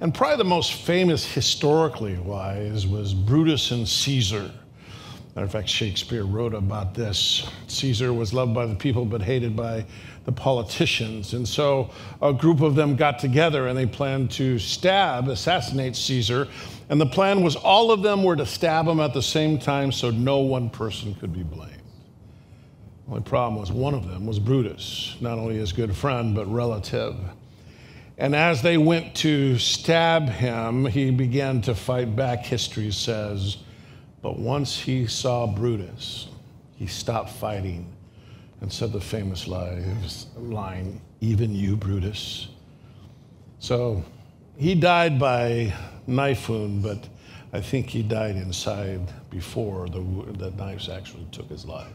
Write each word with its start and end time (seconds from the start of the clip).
And 0.00 0.14
probably 0.14 0.38
the 0.38 0.44
most 0.44 0.72
famous 0.72 1.30
historically 1.30 2.16
wise 2.16 2.86
was 2.86 3.12
Brutus 3.12 3.70
and 3.70 3.86
Caesar. 3.86 4.50
Matter 5.38 5.46
of 5.46 5.52
fact, 5.52 5.68
Shakespeare 5.68 6.24
wrote 6.24 6.52
about 6.52 6.94
this. 6.94 7.48
Caesar 7.68 8.12
was 8.12 8.34
loved 8.34 8.52
by 8.54 8.66
the 8.66 8.74
people 8.74 9.04
but 9.04 9.22
hated 9.22 9.54
by 9.54 9.86
the 10.24 10.32
politicians. 10.32 11.32
And 11.32 11.46
so 11.46 11.90
a 12.20 12.32
group 12.32 12.60
of 12.60 12.74
them 12.74 12.96
got 12.96 13.20
together 13.20 13.68
and 13.68 13.78
they 13.78 13.86
planned 13.86 14.32
to 14.32 14.58
stab, 14.58 15.28
assassinate 15.28 15.94
Caesar. 15.94 16.48
And 16.88 17.00
the 17.00 17.06
plan 17.06 17.44
was 17.44 17.54
all 17.54 17.92
of 17.92 18.02
them 18.02 18.24
were 18.24 18.34
to 18.34 18.44
stab 18.44 18.88
him 18.88 18.98
at 18.98 19.14
the 19.14 19.22
same 19.22 19.60
time 19.60 19.92
so 19.92 20.10
no 20.10 20.38
one 20.38 20.70
person 20.70 21.14
could 21.14 21.32
be 21.32 21.44
blamed. 21.44 21.84
The 23.06 23.12
only 23.12 23.22
problem 23.22 23.60
was 23.60 23.70
one 23.70 23.94
of 23.94 24.08
them 24.08 24.26
was 24.26 24.40
Brutus, 24.40 25.14
not 25.20 25.38
only 25.38 25.54
his 25.54 25.70
good 25.72 25.94
friend, 25.94 26.34
but 26.34 26.52
relative. 26.52 27.14
And 28.16 28.34
as 28.34 28.60
they 28.60 28.76
went 28.76 29.14
to 29.18 29.56
stab 29.56 30.30
him, 30.30 30.84
he 30.84 31.12
began 31.12 31.62
to 31.62 31.76
fight 31.76 32.16
back, 32.16 32.44
history 32.44 32.90
says. 32.90 33.58
But 34.20 34.38
once 34.38 34.78
he 34.78 35.06
saw 35.06 35.46
Brutus, 35.46 36.28
he 36.76 36.86
stopped 36.86 37.30
fighting 37.30 37.92
and 38.60 38.72
said 38.72 38.92
the 38.92 39.00
famous 39.00 39.46
line, 39.46 41.00
Even 41.20 41.54
you, 41.54 41.76
Brutus. 41.76 42.48
So 43.60 44.04
he 44.56 44.74
died 44.74 45.18
by 45.18 45.72
knife 46.06 46.48
wound, 46.48 46.82
but 46.82 47.08
I 47.52 47.60
think 47.60 47.88
he 47.88 48.02
died 48.02 48.36
inside 48.36 49.00
before 49.30 49.88
the, 49.88 50.00
the 50.36 50.50
knives 50.52 50.88
actually 50.88 51.26
took 51.30 51.48
his 51.48 51.64
life. 51.64 51.92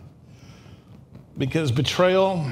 Because 1.38 1.72
betrayal, 1.72 2.46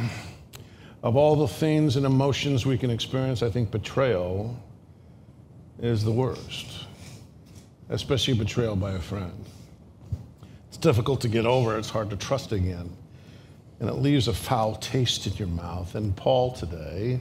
of 1.03 1.15
all 1.15 1.35
the 1.35 1.47
things 1.47 1.95
and 1.95 2.05
emotions 2.05 2.65
we 2.65 2.77
can 2.77 2.89
experience, 2.89 3.41
I 3.41 3.49
think 3.49 3.71
betrayal 3.71 4.57
is 5.79 6.03
the 6.03 6.11
worst, 6.11 6.85
especially 7.89 8.33
betrayal 8.33 8.75
by 8.75 8.91
a 8.91 8.99
friend. 8.99 9.45
Difficult 10.81 11.21
to 11.21 11.27
get 11.27 11.45
over, 11.45 11.77
it's 11.77 11.91
hard 11.91 12.09
to 12.09 12.15
trust 12.15 12.51
again, 12.51 12.89
and 13.79 13.87
it 13.87 13.93
leaves 13.93 14.27
a 14.27 14.33
foul 14.33 14.75
taste 14.75 15.27
in 15.27 15.33
your 15.33 15.47
mouth. 15.47 15.93
And 15.93 16.15
Paul 16.15 16.53
today 16.53 17.19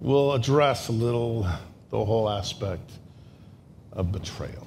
will 0.00 0.32
address 0.32 0.88
a 0.88 0.92
little 0.92 1.46
the 1.90 2.04
whole 2.04 2.28
aspect 2.28 2.90
of 3.92 4.10
betrayal. 4.10 4.66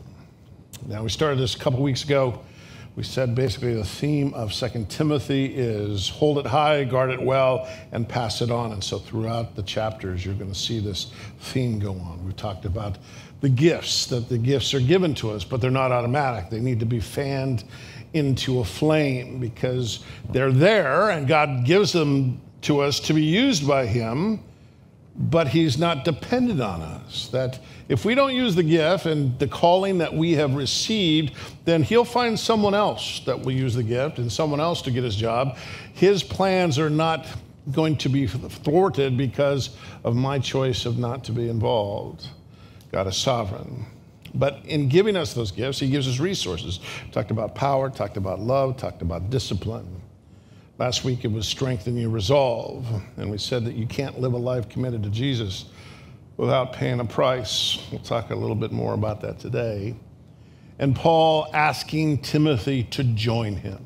Now, 0.87 1.03
we 1.03 1.09
started 1.09 1.37
this 1.37 1.55
a 1.55 1.59
couple 1.59 1.81
weeks 1.81 2.05
ago 2.05 2.39
we 2.95 3.03
said 3.03 3.35
basically 3.35 3.73
the 3.73 3.83
theme 3.83 4.33
of 4.33 4.53
Second 4.53 4.89
Timothy 4.89 5.47
is 5.47 6.07
hold 6.07 6.37
it 6.37 6.45
high, 6.45 6.85
guard 6.85 7.11
it 7.11 7.21
well, 7.21 7.67
and 7.91 8.07
pass 8.07 8.41
it 8.41 8.49
on. 8.49 8.71
And 8.71 8.81
so 8.81 8.99
throughout 8.99 9.55
the 9.55 9.63
chapters, 9.63 10.25
you're 10.25 10.33
going 10.33 10.51
to 10.51 10.57
see 10.57 10.79
this 10.79 11.11
theme 11.39 11.77
go 11.77 11.91
on. 11.91 12.23
We've 12.25 12.37
talked 12.37 12.63
about 12.63 12.97
the 13.45 13.49
gifts, 13.49 14.07
that 14.07 14.27
the 14.27 14.39
gifts 14.39 14.73
are 14.73 14.79
given 14.79 15.13
to 15.13 15.29
us, 15.29 15.43
but 15.43 15.61
they're 15.61 15.69
not 15.69 15.91
automatic. 15.91 16.49
They 16.49 16.59
need 16.59 16.79
to 16.79 16.85
be 16.87 16.99
fanned 16.99 17.63
into 18.13 18.59
a 18.59 18.65
flame 18.65 19.39
because 19.39 20.03
they're 20.31 20.51
there 20.51 21.11
and 21.11 21.27
God 21.27 21.63
gives 21.63 21.91
them 21.93 22.41
to 22.61 22.79
us 22.79 22.99
to 23.01 23.13
be 23.13 23.21
used 23.21 23.67
by 23.67 23.85
Him 23.85 24.39
but 25.17 25.47
he's 25.47 25.77
not 25.77 26.03
dependent 26.03 26.59
on 26.59 26.81
us. 26.81 27.29
That 27.29 27.59
if 27.87 28.03
we 28.03 28.15
don't 28.15 28.35
use 28.35 28.53
the 28.53 28.63
gift 28.63 29.05
and 29.05 29.37
the 29.39 29.47
calling 29.47 29.99
that 29.99 30.13
we 30.13 30.33
have 30.33 30.55
received, 30.55 31.33
then 31.63 31.83
he'll 31.83 32.03
find 32.03 32.37
someone 32.37 32.73
else 32.73 33.21
that 33.21 33.39
will 33.39 33.53
use 33.53 33.75
the 33.75 33.83
gift 33.83 34.17
and 34.17 34.29
someone 34.29 34.59
else 34.59 34.81
to 34.81 34.91
get 34.91 35.05
his 35.05 35.15
job. 35.15 35.55
His 35.93 36.21
plans 36.21 36.77
are 36.77 36.89
not 36.89 37.27
going 37.71 37.95
to 37.97 38.09
be 38.09 38.27
thwarted 38.27 39.15
because 39.15 39.69
of 40.03 40.17
my 40.17 40.37
choice 40.37 40.85
of 40.85 40.97
not 40.97 41.23
to 41.23 41.31
be 41.31 41.47
involved. 41.47 42.27
God 42.95 43.07
is 43.07 43.17
sovereign. 43.17 43.85
But 44.35 44.61
in 44.63 44.87
giving 44.87 45.17
us 45.17 45.33
those 45.33 45.51
gifts, 45.51 45.81
he 45.81 45.89
gives 45.89 46.07
us 46.07 46.17
resources. 46.17 46.79
Talked 47.11 47.29
about 47.29 47.53
power, 47.53 47.89
talked 47.89 48.15
about 48.15 48.39
love, 48.39 48.77
talked 48.77 49.01
about 49.01 49.29
discipline. 49.29 50.01
Last 50.77 51.03
week 51.03 51.25
it 51.25 51.27
was 51.27 51.45
strengthen 51.45 51.97
your 51.97 52.09
resolve. 52.09 52.87
And 53.17 53.29
we 53.29 53.37
said 53.37 53.65
that 53.65 53.75
you 53.75 53.85
can't 53.85 54.21
live 54.21 54.31
a 54.31 54.37
life 54.37 54.69
committed 54.69 55.03
to 55.03 55.09
Jesus 55.09 55.65
without 56.37 56.71
paying 56.71 57.01
a 57.01 57.05
price. 57.05 57.85
We'll 57.91 57.99
talk 57.99 58.29
a 58.29 58.35
little 58.35 58.55
bit 58.55 58.71
more 58.71 58.93
about 58.93 59.19
that 59.23 59.39
today. 59.39 59.93
And 60.79 60.95
Paul 60.95 61.49
asking 61.53 62.19
Timothy 62.19 62.85
to 62.91 63.03
join 63.03 63.57
him. 63.57 63.85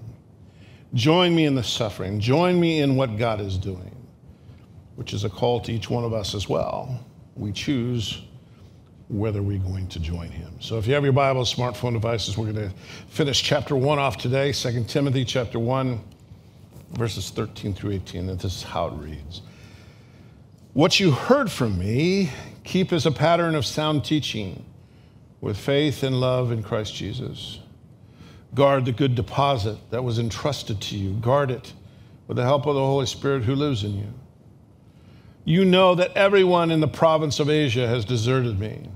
Join 0.93 1.33
me 1.33 1.45
in 1.45 1.55
the 1.55 1.63
suffering. 1.63 2.19
Join 2.19 2.59
me 2.59 2.81
in 2.81 2.95
what 2.95 3.17
God 3.17 3.41
is 3.41 3.57
doing, 3.57 4.05
which 4.97 5.13
is 5.13 5.23
a 5.23 5.29
call 5.31 5.61
to 5.61 5.71
each 5.71 5.89
one 5.89 6.03
of 6.03 6.13
us 6.13 6.35
as 6.35 6.47
well. 6.47 7.03
We 7.35 7.51
choose 7.51 8.21
whether 9.09 9.41
we're 9.41 9.59
going 9.59 9.87
to 9.87 9.99
join 9.99 10.29
him. 10.29 10.53
So 10.59 10.77
if 10.77 10.87
you 10.87 10.93
have 10.93 11.03
your 11.03 11.13
Bible, 11.13 11.41
smartphone 11.41 11.93
devices, 11.93 12.37
we're 12.37 12.51
going 12.51 12.69
to 12.69 12.75
finish 13.09 13.41
chapter 13.41 13.75
1 13.75 13.99
off 13.99 14.17
today, 14.17 14.51
2 14.51 14.85
Timothy 14.85 15.25
chapter 15.25 15.59
1 15.59 15.99
verses 16.93 17.29
13 17.29 17.73
through 17.73 17.91
18, 17.91 18.29
and 18.29 18.39
this 18.39 18.57
is 18.57 18.63
how 18.63 18.87
it 18.87 18.93
reads. 18.93 19.41
What 20.73 20.99
you 20.99 21.11
heard 21.11 21.51
from 21.51 21.77
me, 21.77 22.31
keep 22.63 22.93
as 22.93 23.05
a 23.05 23.11
pattern 23.11 23.55
of 23.55 23.65
sound 23.65 24.05
teaching 24.05 24.63
with 25.41 25.57
faith 25.57 26.03
and 26.03 26.19
love 26.19 26.51
in 26.51 26.63
Christ 26.63 26.93
Jesus. 26.95 27.59
Guard 28.53 28.85
the 28.85 28.91
good 28.91 29.15
deposit 29.15 29.77
that 29.91 30.03
was 30.03 30.19
entrusted 30.19 30.81
to 30.81 30.97
you. 30.97 31.13
Guard 31.13 31.51
it 31.51 31.73
with 32.27 32.37
the 32.37 32.43
help 32.43 32.65
of 32.65 32.75
the 32.75 32.81
Holy 32.81 33.05
Spirit 33.05 33.43
who 33.43 33.55
lives 33.55 33.83
in 33.83 33.97
you. 33.97 34.13
You 35.45 35.65
know 35.65 35.95
that 35.95 36.15
everyone 36.15 36.69
in 36.69 36.79
the 36.79 36.87
province 36.87 37.39
of 37.39 37.49
Asia 37.49 37.87
has 37.87 38.05
deserted 38.05 38.59
me, 38.59 38.89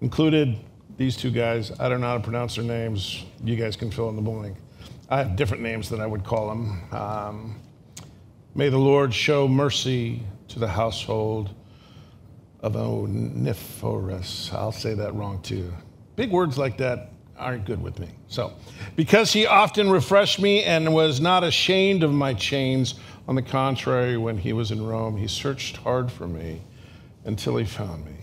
included 0.00 0.58
these 0.96 1.16
two 1.16 1.30
guys. 1.30 1.72
I 1.80 1.88
don't 1.88 2.00
know 2.00 2.08
how 2.08 2.18
to 2.18 2.22
pronounce 2.22 2.56
their 2.56 2.64
names. 2.64 3.24
You 3.42 3.56
guys 3.56 3.76
can 3.76 3.90
fill 3.90 4.08
in 4.08 4.16
the 4.16 4.22
blank. 4.22 4.56
I 5.08 5.18
have 5.18 5.36
different 5.36 5.62
names 5.62 5.88
than 5.88 6.00
I 6.00 6.06
would 6.06 6.24
call 6.24 6.48
them. 6.48 6.82
Um, 6.92 7.60
may 8.54 8.68
the 8.68 8.78
Lord 8.78 9.14
show 9.14 9.46
mercy 9.46 10.22
to 10.48 10.58
the 10.58 10.68
household 10.68 11.50
of 12.60 12.76
Onesiphorus. 12.76 14.52
I'll 14.52 14.72
say 14.72 14.94
that 14.94 15.14
wrong 15.14 15.40
too. 15.42 15.72
Big 16.16 16.30
words 16.30 16.58
like 16.58 16.78
that 16.78 17.10
aren't 17.38 17.64
good 17.64 17.82
with 17.82 17.98
me. 17.98 18.08
So, 18.28 18.52
because 18.96 19.32
he 19.32 19.46
often 19.46 19.90
refreshed 19.90 20.38
me 20.38 20.62
and 20.62 20.94
was 20.94 21.20
not 21.20 21.42
ashamed 21.42 22.02
of 22.02 22.12
my 22.12 22.34
chains, 22.34 22.94
on 23.28 23.34
the 23.36 23.42
contrary, 23.42 24.16
when 24.16 24.36
he 24.36 24.52
was 24.52 24.70
in 24.70 24.84
Rome, 24.84 25.16
he 25.16 25.28
searched 25.28 25.76
hard 25.76 26.10
for 26.10 26.26
me 26.26 26.62
until 27.24 27.56
he 27.56 27.64
found 27.64 28.04
me. 28.04 28.16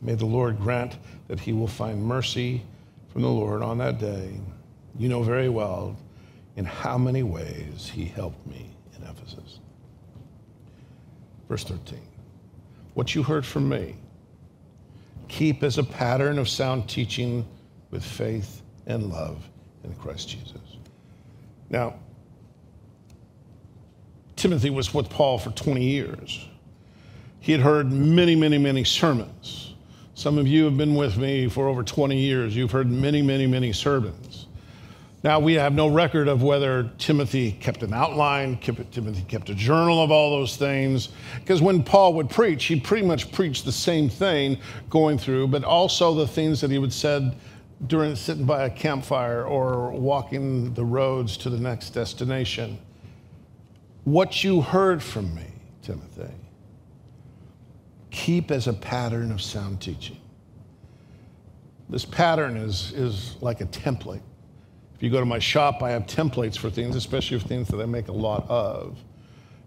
May 0.00 0.14
the 0.14 0.26
Lord 0.26 0.60
grant 0.60 0.96
that 1.28 1.40
he 1.40 1.52
will 1.52 1.66
find 1.66 2.02
mercy 2.04 2.62
from 3.08 3.22
the 3.22 3.28
Lord 3.28 3.62
on 3.62 3.78
that 3.78 3.98
day. 3.98 4.38
You 4.98 5.08
know 5.08 5.22
very 5.22 5.48
well 5.48 5.96
in 6.56 6.64
how 6.64 6.98
many 6.98 7.22
ways 7.22 7.90
he 7.92 8.04
helped 8.04 8.46
me 8.46 8.70
in 8.96 9.02
Ephesus. 9.02 9.58
Verse 11.48 11.64
13. 11.64 11.98
What 12.94 13.14
you 13.14 13.22
heard 13.22 13.44
from 13.44 13.68
me, 13.68 13.96
keep 15.26 15.62
as 15.64 15.78
a 15.78 15.84
pattern 15.84 16.38
of 16.38 16.48
sound 16.48 16.88
teaching 16.88 17.46
with 17.90 18.04
faith 18.04 18.62
and 18.86 19.10
love 19.10 19.48
in 19.82 19.94
Christ 19.94 20.28
Jesus. 20.28 20.78
Now, 21.70 21.94
Timothy 24.44 24.68
was 24.68 24.92
with 24.92 25.08
Paul 25.08 25.38
for 25.38 25.52
20 25.52 25.82
years. 25.82 26.46
He 27.40 27.50
had 27.50 27.62
heard 27.62 27.90
many, 27.90 28.36
many, 28.36 28.58
many 28.58 28.84
sermons. 28.84 29.72
Some 30.14 30.36
of 30.36 30.46
you 30.46 30.66
have 30.66 30.76
been 30.76 30.96
with 30.96 31.16
me 31.16 31.48
for 31.48 31.66
over 31.66 31.82
20 31.82 32.18
years. 32.18 32.54
You've 32.54 32.70
heard 32.70 32.90
many, 32.90 33.22
many, 33.22 33.46
many 33.46 33.72
sermons. 33.72 34.44
Now, 35.22 35.40
we 35.40 35.54
have 35.54 35.72
no 35.72 35.88
record 35.88 36.28
of 36.28 36.42
whether 36.42 36.90
Timothy 36.98 37.52
kept 37.52 37.82
an 37.82 37.94
outline, 37.94 38.58
Timothy 38.58 39.22
kept 39.22 39.48
a 39.48 39.54
journal 39.54 40.04
of 40.04 40.10
all 40.10 40.32
those 40.32 40.58
things, 40.58 41.08
because 41.40 41.62
when 41.62 41.82
Paul 41.82 42.12
would 42.12 42.28
preach, 42.28 42.66
he 42.66 42.78
pretty 42.78 43.06
much 43.06 43.32
preached 43.32 43.64
the 43.64 43.72
same 43.72 44.10
thing 44.10 44.58
going 44.90 45.16
through, 45.16 45.48
but 45.48 45.64
also 45.64 46.12
the 46.12 46.28
things 46.28 46.60
that 46.60 46.70
he 46.70 46.76
would 46.76 46.92
said 46.92 47.34
during 47.86 48.14
sitting 48.14 48.44
by 48.44 48.64
a 48.64 48.70
campfire 48.70 49.46
or 49.46 49.90
walking 49.92 50.74
the 50.74 50.84
roads 50.84 51.38
to 51.38 51.48
the 51.48 51.58
next 51.58 51.94
destination. 51.94 52.78
What 54.04 54.44
you 54.44 54.60
heard 54.60 55.02
from 55.02 55.34
me, 55.34 55.46
Timothy, 55.82 56.32
keep 58.10 58.50
as 58.50 58.68
a 58.68 58.72
pattern 58.72 59.32
of 59.32 59.40
sound 59.40 59.80
teaching. 59.80 60.18
This 61.88 62.04
pattern 62.04 62.56
is, 62.56 62.92
is 62.92 63.36
like 63.40 63.60
a 63.60 63.66
template. 63.66 64.22
If 64.94 65.02
you 65.02 65.10
go 65.10 65.20
to 65.20 65.26
my 65.26 65.38
shop, 65.38 65.82
I 65.82 65.90
have 65.90 66.06
templates 66.06 66.56
for 66.56 66.70
things, 66.70 66.96
especially 66.96 67.38
for 67.38 67.48
things 67.48 67.68
that 67.68 67.80
I 67.80 67.86
make 67.86 68.08
a 68.08 68.12
lot 68.12 68.48
of. 68.48 68.98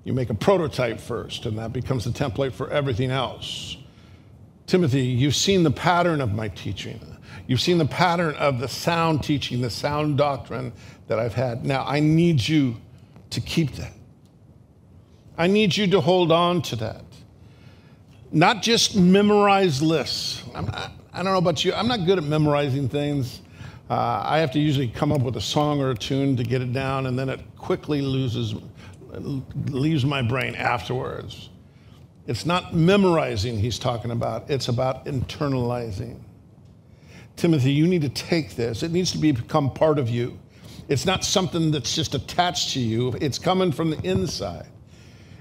You 0.04 0.13
make 0.13 0.30
a 0.30 0.36
prototype 0.36 1.00
first, 1.00 1.45
and 1.45 1.57
that 1.57 1.74
becomes 1.74 2.06
the 2.06 2.12
template 2.12 2.54
for 2.54 2.69
everything 2.69 3.12
else. 3.12 3.78
Timothy, 4.68 5.01
you've 5.01 5.36
seen 5.36 5.63
the 5.63 5.72
pattern 5.72 6.22
of 6.22 6.34
my 6.34 6.48
teaching. 6.50 7.00
You've 7.48 7.62
seen 7.62 7.78
the 7.78 7.86
pattern 7.86 8.36
of 8.36 8.60
the 8.60 8.68
sound 8.68 9.24
teaching, 9.24 9.62
the 9.62 9.69
sound 9.69 10.18
doctrine 10.18 10.74
that 11.07 11.19
I've 11.19 11.34
had. 11.34 11.66
Now, 11.66 11.86
I 11.86 12.00
need 12.00 12.48
you 12.48 12.78
to 13.31 13.42
keep 13.42 13.74
that. 13.75 13.94
I 15.38 15.48
need 15.48 15.78
you 15.78 15.88
to 15.88 16.01
hold 16.01 16.31
on 16.31 16.62
to 16.63 16.75
that. 16.78 17.04
Not 18.31 18.62
just 18.62 18.95
memorize 18.95 19.81
lists. 19.81 20.44
Not, 20.54 20.92
i 21.13 21.24
don't 21.24 21.31
know 21.31 21.38
about 21.38 21.63
you, 21.63 21.74
I'm 21.74 21.88
not 21.88 22.06
good 22.06 22.18
at 22.18 22.24
memorizing 22.24 22.89
things. 22.89 23.42
Uh, 23.89 24.22
I 24.25 24.39
have 24.39 24.51
to 24.51 24.60
usually 24.60 24.88
come 24.88 25.12
up 25.12 25.22
with 25.22 25.38
a 25.38 25.42
song 25.42 25.80
or 25.80 25.92
a 25.92 25.95
tune 25.95 26.36
to 26.38 26.44
get 26.44 26.62
it 26.62 26.74
down, 26.74 27.06
and 27.06 27.18
then 27.18 27.30
it 27.30 27.39
quickly 27.57 28.01
loses, 28.01 28.56
leaves 29.68 30.06
my 30.06 30.22
brain 30.22 30.56
afterwards. 30.56 31.50
It's 32.25 32.45
not 32.45 32.75
memorizing 32.75 33.57
he's 33.57 33.80
talking 33.80 34.12
about, 34.12 34.50
it's 34.50 34.68
about 34.68 35.06
internalizing. 35.06 36.19
Timothy, 37.38 37.72
you 37.72 37.88
need 37.88 38.01
to 38.01 38.10
take 38.10 38.56
this. 38.56 38.84
It 38.84 38.92
needs 38.92 39.12
to 39.12 39.18
be, 39.19 39.31
become 39.31 39.72
part 39.72 40.00
of 40.00 40.10
you. 40.10 40.38
It's 40.89 41.06
not 41.06 41.24
something 41.24 41.72
that's 41.72 41.95
just 41.95 42.16
attached 42.16 42.74
to 42.74 42.80
you, 42.80 43.16
it's 43.22 43.39
coming 43.39 43.72
from 43.72 43.92
the 43.92 44.00
inside. 44.01 44.68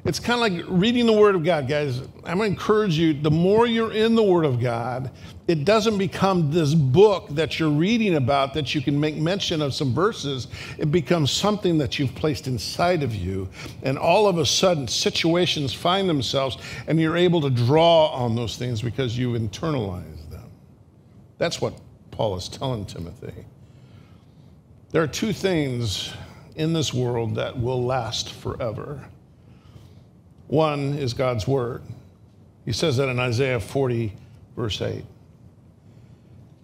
It's 0.06 0.20
kind 0.20 0.34
of 0.34 0.40
like 0.40 0.64
reading 0.68 1.04
the 1.06 1.12
Word 1.12 1.34
of 1.34 1.42
God, 1.42 1.66
guys. 1.66 1.98
I'm 2.24 2.38
going 2.38 2.38
to 2.38 2.44
encourage 2.44 2.96
you 2.96 3.12
the 3.12 3.30
more 3.30 3.66
you're 3.66 3.92
in 3.92 4.14
the 4.14 4.22
Word 4.22 4.44
of 4.44 4.60
God, 4.60 5.10
it 5.48 5.64
doesn't 5.64 5.98
become 5.98 6.52
this 6.52 6.74
book 6.74 7.26
that 7.30 7.58
you're 7.58 7.70
reading 7.70 8.14
about 8.14 8.54
that 8.54 8.72
you 8.72 8.80
can 8.80 9.00
make 9.00 9.16
mention 9.16 9.60
of 9.60 9.74
some 9.74 9.92
verses. 9.92 10.46
It 10.78 10.92
becomes 10.92 11.32
something 11.32 11.76
that 11.78 11.98
you've 11.98 12.14
placed 12.14 12.46
inside 12.46 13.02
of 13.02 13.16
you. 13.16 13.48
And 13.82 13.98
all 13.98 14.28
of 14.28 14.38
a 14.38 14.46
sudden, 14.46 14.86
situations 14.86 15.74
find 15.74 16.08
themselves, 16.08 16.56
and 16.86 17.00
you're 17.00 17.16
able 17.16 17.40
to 17.40 17.50
draw 17.50 18.06
on 18.06 18.36
those 18.36 18.56
things 18.56 18.80
because 18.80 19.18
you've 19.18 19.40
internalized 19.40 20.30
them. 20.30 20.48
That's 21.38 21.60
what 21.60 21.74
Paul 22.12 22.36
is 22.36 22.48
telling 22.48 22.86
Timothy. 22.86 23.44
There 24.92 25.02
are 25.02 25.08
two 25.08 25.32
things 25.32 26.14
in 26.54 26.72
this 26.72 26.94
world 26.94 27.34
that 27.34 27.58
will 27.58 27.84
last 27.84 28.32
forever 28.32 29.04
one 30.48 30.94
is 30.94 31.14
God's 31.14 31.46
word. 31.46 31.82
He 32.64 32.72
says 32.72 32.96
that 32.96 33.08
in 33.08 33.18
Isaiah 33.18 33.60
40, 33.60 34.12
verse 34.56 34.80
8. 34.80 35.04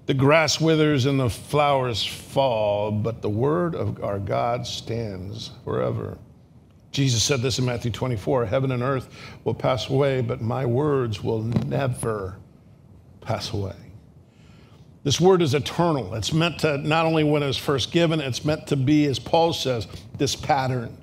The 0.07 0.15
grass 0.15 0.61
withers 0.61 1.07
and 1.07 1.19
the 1.19 1.31
flowers 1.31 2.05
fall, 2.05 2.91
but 2.91 3.23
the 3.23 3.31
word 3.31 3.75
of 3.75 4.03
our 4.03 4.19
God 4.19 4.67
stands 4.67 5.53
forever. 5.65 6.19
Jesus 6.91 7.23
said 7.23 7.41
this 7.41 7.59
in 7.59 7.65
Matthew 7.65 7.91
24 7.91 8.47
Heaven 8.47 8.73
and 8.73 8.83
earth 8.83 9.09
will 9.45 9.55
pass 9.55 9.89
away, 9.89 10.21
but 10.21 10.41
my 10.41 10.67
words 10.67 11.23
will 11.23 11.43
never 11.43 12.37
pass 13.21 13.53
away. 13.53 13.77
This 15.05 15.21
word 15.21 15.43
is 15.43 15.55
eternal. 15.55 16.15
It's 16.15 16.33
meant 16.33 16.61
to, 16.61 16.79
not 16.79 17.07
only 17.07 17.25
when 17.25 17.43
it 17.43 17.47
was 17.47 17.57
first 17.57 17.93
given, 17.93 18.21
it's 18.21 18.45
meant 18.45 18.69
to 18.69 18.77
be, 18.77 19.07
as 19.07 19.19
Paul 19.19 19.53
says, 19.53 19.89
this 20.17 20.37
pattern, 20.37 20.97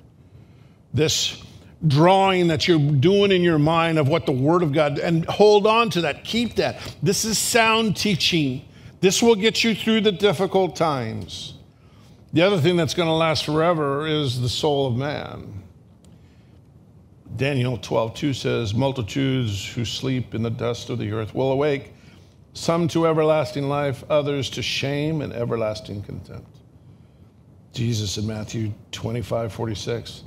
this 0.94 1.42
drawing 1.86 2.48
that 2.48 2.68
you're 2.68 2.78
doing 2.78 3.32
in 3.32 3.42
your 3.42 3.58
mind 3.58 3.98
of 3.98 4.08
what 4.08 4.26
the 4.26 4.32
Word 4.32 4.62
of 4.62 4.72
God, 4.72 4.98
and 4.98 5.24
hold 5.26 5.66
on 5.66 5.90
to 5.90 6.02
that. 6.02 6.24
Keep 6.24 6.56
that. 6.56 6.96
This 7.02 7.24
is 7.24 7.38
sound 7.38 7.96
teaching. 7.96 8.64
This 9.00 9.22
will 9.22 9.34
get 9.34 9.64
you 9.64 9.74
through 9.74 10.02
the 10.02 10.12
difficult 10.12 10.76
times. 10.76 11.54
The 12.32 12.42
other 12.42 12.60
thing 12.60 12.76
that's 12.76 12.94
going 12.94 13.08
to 13.08 13.14
last 13.14 13.44
forever 13.44 14.06
is 14.06 14.40
the 14.40 14.48
soul 14.48 14.86
of 14.86 14.96
man. 14.96 15.62
Daniel 17.36 17.78
12, 17.78 18.14
2 18.14 18.34
says, 18.34 18.74
Multitudes 18.74 19.66
who 19.66 19.84
sleep 19.84 20.34
in 20.34 20.42
the 20.42 20.50
dust 20.50 20.90
of 20.90 20.98
the 20.98 21.10
earth 21.12 21.34
will 21.34 21.52
awake, 21.52 21.94
some 22.52 22.88
to 22.88 23.06
everlasting 23.06 23.68
life, 23.68 24.04
others 24.10 24.50
to 24.50 24.62
shame 24.62 25.22
and 25.22 25.32
everlasting 25.32 26.02
contempt. 26.02 26.58
Jesus 27.72 28.18
in 28.18 28.26
Matthew 28.26 28.72
25, 28.90 29.52
46 29.52 30.24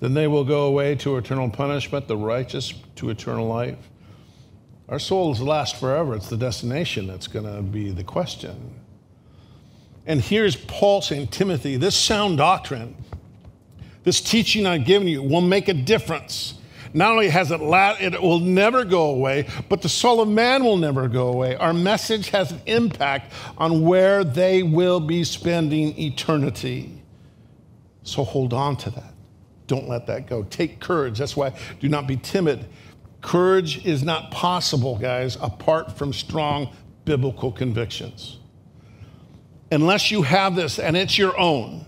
then 0.00 0.14
they 0.14 0.26
will 0.26 0.44
go 0.44 0.64
away 0.66 0.94
to 0.96 1.16
eternal 1.16 1.48
punishment, 1.50 2.08
the 2.08 2.16
righteous 2.16 2.74
to 2.96 3.10
eternal 3.10 3.46
life. 3.46 3.78
Our 4.88 4.98
souls 4.98 5.40
last 5.40 5.80
forever. 5.80 6.14
It's 6.14 6.28
the 6.28 6.36
destination 6.36 7.06
that's 7.06 7.26
going 7.26 7.46
to 7.46 7.62
be 7.62 7.90
the 7.90 8.04
question. 8.04 8.74
And 10.06 10.20
here's 10.20 10.54
Paul 10.54 11.02
saying, 11.02 11.28
Timothy, 11.28 11.76
this 11.76 11.96
sound 11.96 12.38
doctrine, 12.38 12.94
this 14.04 14.20
teaching 14.20 14.66
I've 14.66 14.84
given 14.84 15.08
you 15.08 15.22
will 15.22 15.40
make 15.40 15.68
a 15.68 15.74
difference. 15.74 16.54
Not 16.94 17.10
only 17.10 17.28
has 17.28 17.50
it, 17.50 17.60
la- 17.60 17.96
it 17.98 18.22
will 18.22 18.38
never 18.38 18.84
go 18.84 19.10
away, 19.10 19.48
but 19.68 19.82
the 19.82 19.88
soul 19.88 20.20
of 20.20 20.28
man 20.28 20.62
will 20.62 20.76
never 20.76 21.08
go 21.08 21.28
away. 21.28 21.56
Our 21.56 21.72
message 21.72 22.30
has 22.30 22.52
an 22.52 22.60
impact 22.66 23.32
on 23.58 23.82
where 23.82 24.22
they 24.22 24.62
will 24.62 25.00
be 25.00 25.24
spending 25.24 25.98
eternity. 25.98 27.02
So 28.04 28.22
hold 28.22 28.52
on 28.54 28.76
to 28.76 28.90
that. 28.90 29.15
Don't 29.66 29.88
let 29.88 30.06
that 30.06 30.26
go. 30.26 30.44
Take 30.44 30.80
courage. 30.80 31.18
That's 31.18 31.36
why 31.36 31.52
do 31.80 31.88
not 31.88 32.06
be 32.06 32.16
timid. 32.16 32.66
Courage 33.20 33.84
is 33.84 34.04
not 34.04 34.30
possible, 34.30 34.96
guys, 34.96 35.36
apart 35.40 35.96
from 35.96 36.12
strong 36.12 36.70
biblical 37.04 37.50
convictions. 37.50 38.38
Unless 39.72 40.10
you 40.10 40.22
have 40.22 40.54
this 40.54 40.78
and 40.78 40.96
it's 40.96 41.18
your 41.18 41.38
own. 41.38 41.84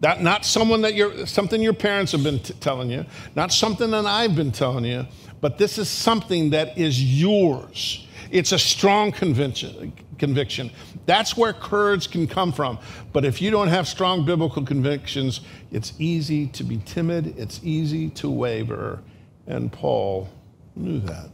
That 0.00 0.22
not 0.22 0.44
someone 0.44 0.82
that 0.82 0.94
you're 0.94 1.26
something 1.26 1.62
your 1.62 1.74
parents 1.74 2.12
have 2.12 2.24
been 2.24 2.40
t- 2.40 2.54
telling 2.54 2.90
you, 2.90 3.04
not 3.36 3.52
something 3.52 3.90
that 3.92 4.04
I've 4.04 4.34
been 4.34 4.50
telling 4.50 4.84
you, 4.84 5.06
but 5.40 5.58
this 5.58 5.78
is 5.78 5.88
something 5.88 6.50
that 6.50 6.76
is 6.76 7.20
yours. 7.20 8.06
It's 8.30 8.52
a 8.52 8.58
strong 8.58 9.12
conviction 9.12 9.92
conviction. 10.18 10.70
That's 11.06 11.36
where 11.36 11.52
courage 11.52 12.10
can 12.10 12.26
come 12.26 12.52
from. 12.52 12.78
But 13.12 13.24
if 13.24 13.40
you 13.42 13.50
don't 13.50 13.68
have 13.68 13.88
strong 13.88 14.24
biblical 14.24 14.64
convictions, 14.64 15.40
it's 15.70 15.92
easy 15.98 16.46
to 16.48 16.64
be 16.64 16.78
timid, 16.78 17.38
it's 17.38 17.60
easy 17.62 18.10
to 18.10 18.30
waver. 18.30 19.02
And 19.46 19.72
Paul 19.72 20.28
knew 20.76 21.00
that. 21.00 21.30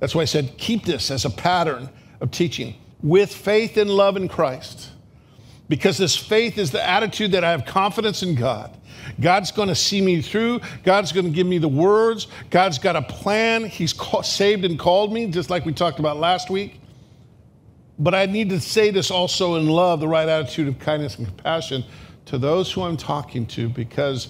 That's 0.00 0.14
why 0.14 0.22
I 0.22 0.26
said, 0.26 0.56
keep 0.58 0.84
this 0.84 1.10
as 1.10 1.24
a 1.24 1.30
pattern 1.30 1.88
of 2.20 2.30
teaching 2.30 2.74
with 3.02 3.32
faith 3.32 3.76
and 3.76 3.90
love 3.90 4.16
in 4.16 4.28
Christ. 4.28 4.90
Because 5.68 5.98
this 5.98 6.16
faith 6.16 6.56
is 6.56 6.70
the 6.70 6.82
attitude 6.82 7.32
that 7.32 7.44
I 7.44 7.50
have 7.50 7.66
confidence 7.66 8.22
in 8.22 8.34
God. 8.34 8.74
God's 9.20 9.50
going 9.50 9.68
to 9.68 9.74
see 9.74 10.00
me 10.00 10.22
through. 10.22 10.60
God's 10.82 11.12
going 11.12 11.26
to 11.26 11.30
give 11.30 11.46
me 11.46 11.58
the 11.58 11.68
words. 11.68 12.26
God's 12.50 12.78
got 12.78 12.96
a 12.96 13.02
plan. 13.02 13.66
He's 13.66 13.94
saved 14.22 14.64
and 14.64 14.78
called 14.78 15.12
me, 15.12 15.26
just 15.26 15.50
like 15.50 15.66
we 15.66 15.72
talked 15.72 15.98
about 15.98 16.16
last 16.16 16.48
week. 16.48 16.80
But 17.98 18.14
I 18.14 18.26
need 18.26 18.50
to 18.50 18.60
say 18.60 18.90
this 18.90 19.10
also 19.10 19.56
in 19.56 19.66
love, 19.66 20.00
the 20.00 20.08
right 20.08 20.28
attitude 20.28 20.68
of 20.68 20.78
kindness 20.78 21.16
and 21.18 21.26
compassion 21.26 21.84
to 22.26 22.38
those 22.38 22.70
who 22.70 22.82
I'm 22.82 22.96
talking 22.96 23.46
to, 23.46 23.68
because 23.68 24.28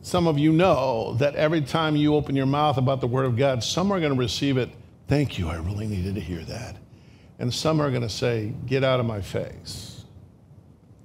some 0.00 0.26
of 0.26 0.38
you 0.38 0.52
know 0.52 1.14
that 1.18 1.34
every 1.36 1.60
time 1.60 1.94
you 1.94 2.14
open 2.14 2.34
your 2.34 2.46
mouth 2.46 2.78
about 2.78 3.00
the 3.00 3.06
Word 3.06 3.26
of 3.26 3.36
God, 3.36 3.62
some 3.62 3.92
are 3.92 4.00
going 4.00 4.12
to 4.12 4.18
receive 4.18 4.56
it. 4.56 4.70
Thank 5.06 5.38
you, 5.38 5.48
I 5.48 5.56
really 5.56 5.86
needed 5.86 6.14
to 6.14 6.20
hear 6.20 6.40
that. 6.44 6.76
And 7.38 7.52
some 7.52 7.80
are 7.80 7.90
going 7.90 8.02
to 8.02 8.08
say, 8.08 8.52
Get 8.66 8.82
out 8.82 9.00
of 9.00 9.06
my 9.06 9.20
face. 9.20 10.04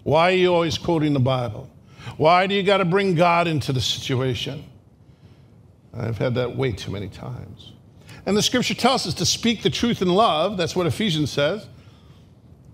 Why 0.03 0.31
are 0.31 0.35
you 0.35 0.53
always 0.53 0.77
quoting 0.77 1.13
the 1.13 1.19
Bible? 1.19 1.69
Why 2.17 2.47
do 2.47 2.55
you 2.55 2.63
got 2.63 2.77
to 2.77 2.85
bring 2.85 3.13
God 3.13 3.47
into 3.47 3.71
the 3.71 3.81
situation? 3.81 4.65
I've 5.93 6.17
had 6.17 6.35
that 6.35 6.55
way 6.55 6.71
too 6.71 6.91
many 6.91 7.07
times. 7.07 7.72
And 8.25 8.37
the 8.37 8.41
scripture 8.41 8.73
tells 8.73 9.05
us 9.05 9.13
to 9.15 9.25
speak 9.25 9.63
the 9.63 9.69
truth 9.69 10.01
in 10.01 10.07
love. 10.07 10.57
That's 10.57 10.75
what 10.75 10.87
Ephesians 10.87 11.31
says. 11.31 11.67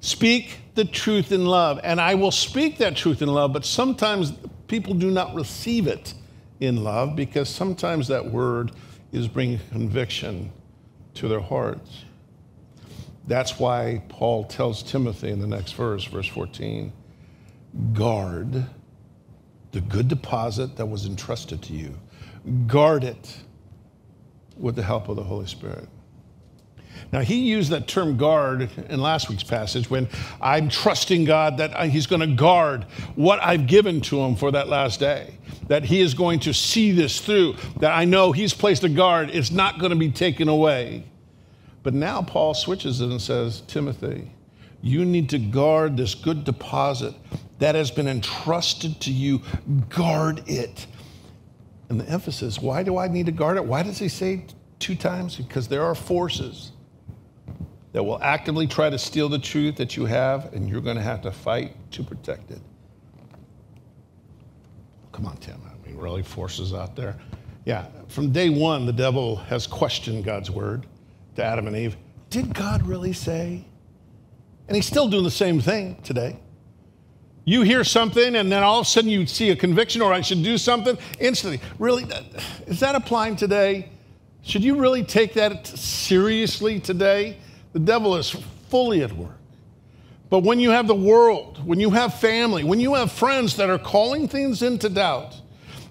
Speak 0.02 0.58
the 0.76 0.86
truth 0.86 1.32
in 1.32 1.46
love. 1.46 1.80
And 1.84 2.00
I 2.00 2.16
will 2.16 2.32
speak 2.32 2.78
that 2.78 2.96
truth 2.96 3.22
in 3.22 3.30
love, 3.30 3.52
but 3.52 3.66
sometimes 3.66 4.34
people 4.68 4.94
do 4.94 5.12
not 5.12 5.34
receive 5.34 5.88
it 5.88 6.14
in 6.60 6.84
love 6.84 7.16
because 7.16 7.50
sometimes 7.50 8.08
that 8.08 8.26
word 8.26 8.72
is 9.12 9.28
bringing 9.28 9.60
conviction 9.72 10.52
to 11.16 11.28
their 11.28 11.40
hearts. 11.40 12.06
That's 13.28 13.60
why 13.60 14.04
Paul 14.10 14.46
tells 14.46 14.84
Timothy 14.84 15.30
in 15.30 15.40
the 15.40 15.48
next 15.48 15.74
verse, 15.74 16.06
verse 16.06 16.28
14, 16.28 16.92
guard 17.94 18.66
the 19.72 19.82
good 19.82 20.08
deposit 20.08 20.76
that 20.78 20.86
was 20.86 21.06
entrusted 21.06 21.62
to 21.64 21.74
you. 21.74 21.96
Guard 22.68 23.04
it 23.04 23.38
with 24.60 24.76
the 24.76 24.84
help 24.84 25.10
of 25.10 25.16
the 25.16 25.24
Holy 25.24 25.48
Spirit. 25.48 25.88
Now, 27.12 27.22
he 27.22 27.40
used 27.40 27.72
that 27.72 27.88
term 27.88 28.18
guard 28.18 28.70
in 28.90 29.00
last 29.00 29.30
week's 29.30 29.44
passage 29.44 29.90
when 29.90 30.08
I'm 30.42 30.70
trusting 30.70 31.26
God 31.26 31.58
that 31.58 31.90
he's 31.90 32.06
going 32.06 32.22
to 32.22 32.36
guard 32.36 32.84
what 33.16 33.42
I've 33.42 33.68
given 33.68 34.02
to 34.02 34.20
him 34.20 34.36
for 34.36 34.52
that 34.52 34.68
last 34.68 35.00
day, 35.00 35.38
that 35.68 35.86
he 35.86 36.02
is 36.02 36.14
going 36.14 36.40
to 36.42 36.54
see 36.54 36.92
this 36.92 37.20
through, 37.20 37.56
that 37.80 37.92
I 37.92 38.06
know 38.06 38.32
he's 38.32 38.54
placed 38.54 38.84
a 38.84 38.90
guard, 38.90 39.30
it's 39.32 39.50
not 39.50 39.80
going 39.80 39.92
to 39.92 39.96
be 39.96 40.12
taken 40.12 40.50
away. 40.50 41.04
But 41.82 41.94
now 41.94 42.22
Paul 42.22 42.54
switches 42.54 43.02
it 43.02 43.10
and 43.10 43.22
says, 43.22 43.62
Timothy, 43.62 44.32
you 44.82 45.06
need 45.06 45.30
to 45.30 45.40
guard 45.40 45.98
this 45.98 46.14
good 46.14 46.44
deposit 46.44 47.16
that 47.60 47.76
has 47.76 47.92
been 47.92 48.08
entrusted 48.08 49.00
to 49.02 49.12
you. 49.12 49.42
Guard 49.90 50.44
it. 50.48 50.86
And 51.90 52.00
the 52.00 52.08
emphasis, 52.08 52.60
why 52.60 52.84
do 52.84 52.98
I 52.98 53.08
need 53.08 53.26
to 53.26 53.32
guard 53.32 53.58
it? 53.58 53.66
Why 53.66 53.84
does 53.84 53.98
he 53.98 54.08
say 54.08 54.46
two 54.78 54.96
times? 54.96 55.36
Because 55.36 55.68
there 55.68 55.84
are 55.84 55.96
forces 55.96 56.72
that 57.92 58.04
will 58.04 58.22
actively 58.22 58.68
try 58.68 58.90
to 58.90 59.00
steal 59.00 59.28
the 59.28 59.40
truth 59.40 59.76
that 59.78 59.98
you 59.98 60.06
have, 60.06 60.54
and 60.54 60.70
you're 60.70 60.82
going 60.82 60.98
to 60.98 61.02
have 61.02 61.24
to 61.24 61.32
fight 61.32 61.76
to 61.92 62.04
protect 62.04 62.52
it. 62.52 62.62
Come 65.12 65.26
on, 65.26 65.38
Tim. 65.38 65.60
I 65.66 65.88
mean, 65.88 65.98
really, 65.98 66.22
forces 66.22 66.74
out 66.74 66.96
there? 66.96 67.18
Yeah, 67.66 67.88
from 68.08 68.32
day 68.32 68.50
one, 68.50 68.86
the 68.86 68.94
devil 68.94 69.36
has 69.36 69.66
questioned 69.66 70.24
God's 70.24 70.52
word 70.52 70.86
to 71.36 71.44
Adam 71.44 71.68
and 71.68 71.76
Eve. 71.76 71.98
Did 72.30 72.54
God 72.54 72.84
really 72.84 73.14
say? 73.14 73.66
And 74.68 74.76
he's 74.76 74.86
still 74.86 75.08
doing 75.08 75.24
the 75.24 75.32
same 75.32 75.60
thing 75.60 76.00
today. 76.04 76.40
You 77.46 77.64
hear 77.64 77.84
something, 77.84 78.36
and 78.36 78.52
then 78.52 78.64
all 78.64 78.80
of 78.80 78.86
a 78.86 78.90
sudden 78.90 79.10
you 79.10 79.26
see 79.26 79.50
a 79.50 79.56
conviction, 79.56 80.02
or 80.02 80.14
I 80.14 80.22
should 80.22 80.44
do 80.44 80.58
something 80.58 80.98
instantly. 81.20 81.60
Really, 81.80 82.06
is 82.68 82.80
that 82.80 82.96
applying 82.96 83.36
today? 83.36 83.90
Should 84.44 84.64
you 84.64 84.80
really 84.80 85.04
take 85.04 85.34
that 85.34 85.68
seriously 85.68 86.80
today? 86.80 87.38
The 87.74 87.80
devil 87.80 88.16
is 88.16 88.36
fully 88.70 89.02
at 89.04 89.12
work. 89.12 89.36
But 90.30 90.40
when 90.40 90.60
you 90.60 90.70
have 90.70 90.88
the 90.88 90.96
world, 90.96 91.66
when 91.66 91.80
you 91.80 91.90
have 91.90 92.20
family, 92.20 92.64
when 92.64 92.80
you 92.80 92.94
have 92.94 93.12
friends 93.12 93.56
that 93.58 93.70
are 93.70 93.80
calling 93.80 94.28
things 94.28 94.62
into 94.62 94.88
doubt, 94.88 95.36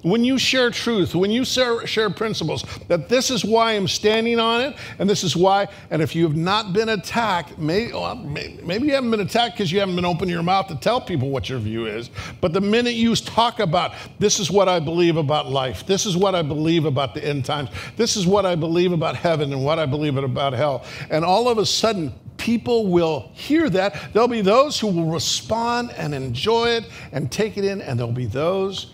when 0.03 0.25
you 0.25 0.39
share 0.39 0.71
truth, 0.71 1.15
when 1.15 1.31
you 1.31 1.45
share, 1.45 2.11
principles, 2.11 2.65
that 2.89 3.09
this 3.09 3.31
is 3.31 3.45
why 3.45 3.73
I'm 3.73 3.89
standing 3.89 4.39
on 4.39 4.61
it, 4.61 4.77
and 4.99 5.11
this 5.11 5.25
is 5.25 5.37
why, 5.37 5.69
and 5.91 6.01
if 6.01 6.15
you 6.15 6.23
have 6.25 6.37
not 6.37 6.73
been 6.73 6.91
attacked, 6.91 7.59
may, 7.59 7.93
well, 7.93 8.15
maybe 8.15 8.87
you 8.87 8.95
haven't 8.95 9.11
been 9.11 9.21
attacked 9.21 9.57
because 9.57 9.73
you 9.73 9.81
haven't 9.81 9.97
been 9.97 10.05
opening 10.05 10.33
your 10.33 10.43
mouth 10.43 10.69
to 10.69 10.77
tell 10.77 11.01
people 11.01 11.31
what 11.31 11.49
your 11.49 11.59
view 11.59 11.87
is, 11.87 12.11
but 12.41 12.53
the 12.53 12.61
minute 12.61 12.95
you 12.95 13.15
talk 13.17 13.61
about, 13.61 13.93
this 14.19 14.39
is 14.39 14.51
what 14.51 14.69
I 14.69 14.79
believe 14.81 15.17
about 15.17 15.51
life, 15.51 15.87
this 15.87 16.07
is 16.07 16.17
what 16.17 16.35
I 16.35 16.43
believe 16.43 16.85
about 16.85 17.15
the 17.15 17.25
end 17.25 17.45
times, 17.45 17.71
this 17.97 18.17
is 18.17 18.27
what 18.27 18.47
I 18.47 18.55
believe 18.55 18.93
about 18.93 19.17
heaven 19.17 19.53
and 19.53 19.65
what 19.65 19.79
I 19.79 19.87
believe 19.87 20.17
about 20.17 20.53
hell, 20.53 20.85
and 21.11 21.25
all 21.25 21.49
of 21.49 21.59
a 21.59 21.67
sudden, 21.67 22.13
people 22.37 22.87
will 22.87 23.31
hear 23.35 23.69
that. 23.69 24.13
There'll 24.13 24.29
be 24.29 24.43
those 24.43 24.79
who 24.79 24.87
will 24.87 25.11
respond 25.11 25.91
and 25.97 26.15
enjoy 26.15 26.69
it 26.69 26.85
and 27.11 27.31
take 27.31 27.59
it 27.59 27.65
in, 27.65 27.83
and 27.83 27.99
there'll 27.99 28.13
be 28.13 28.27
those 28.27 28.93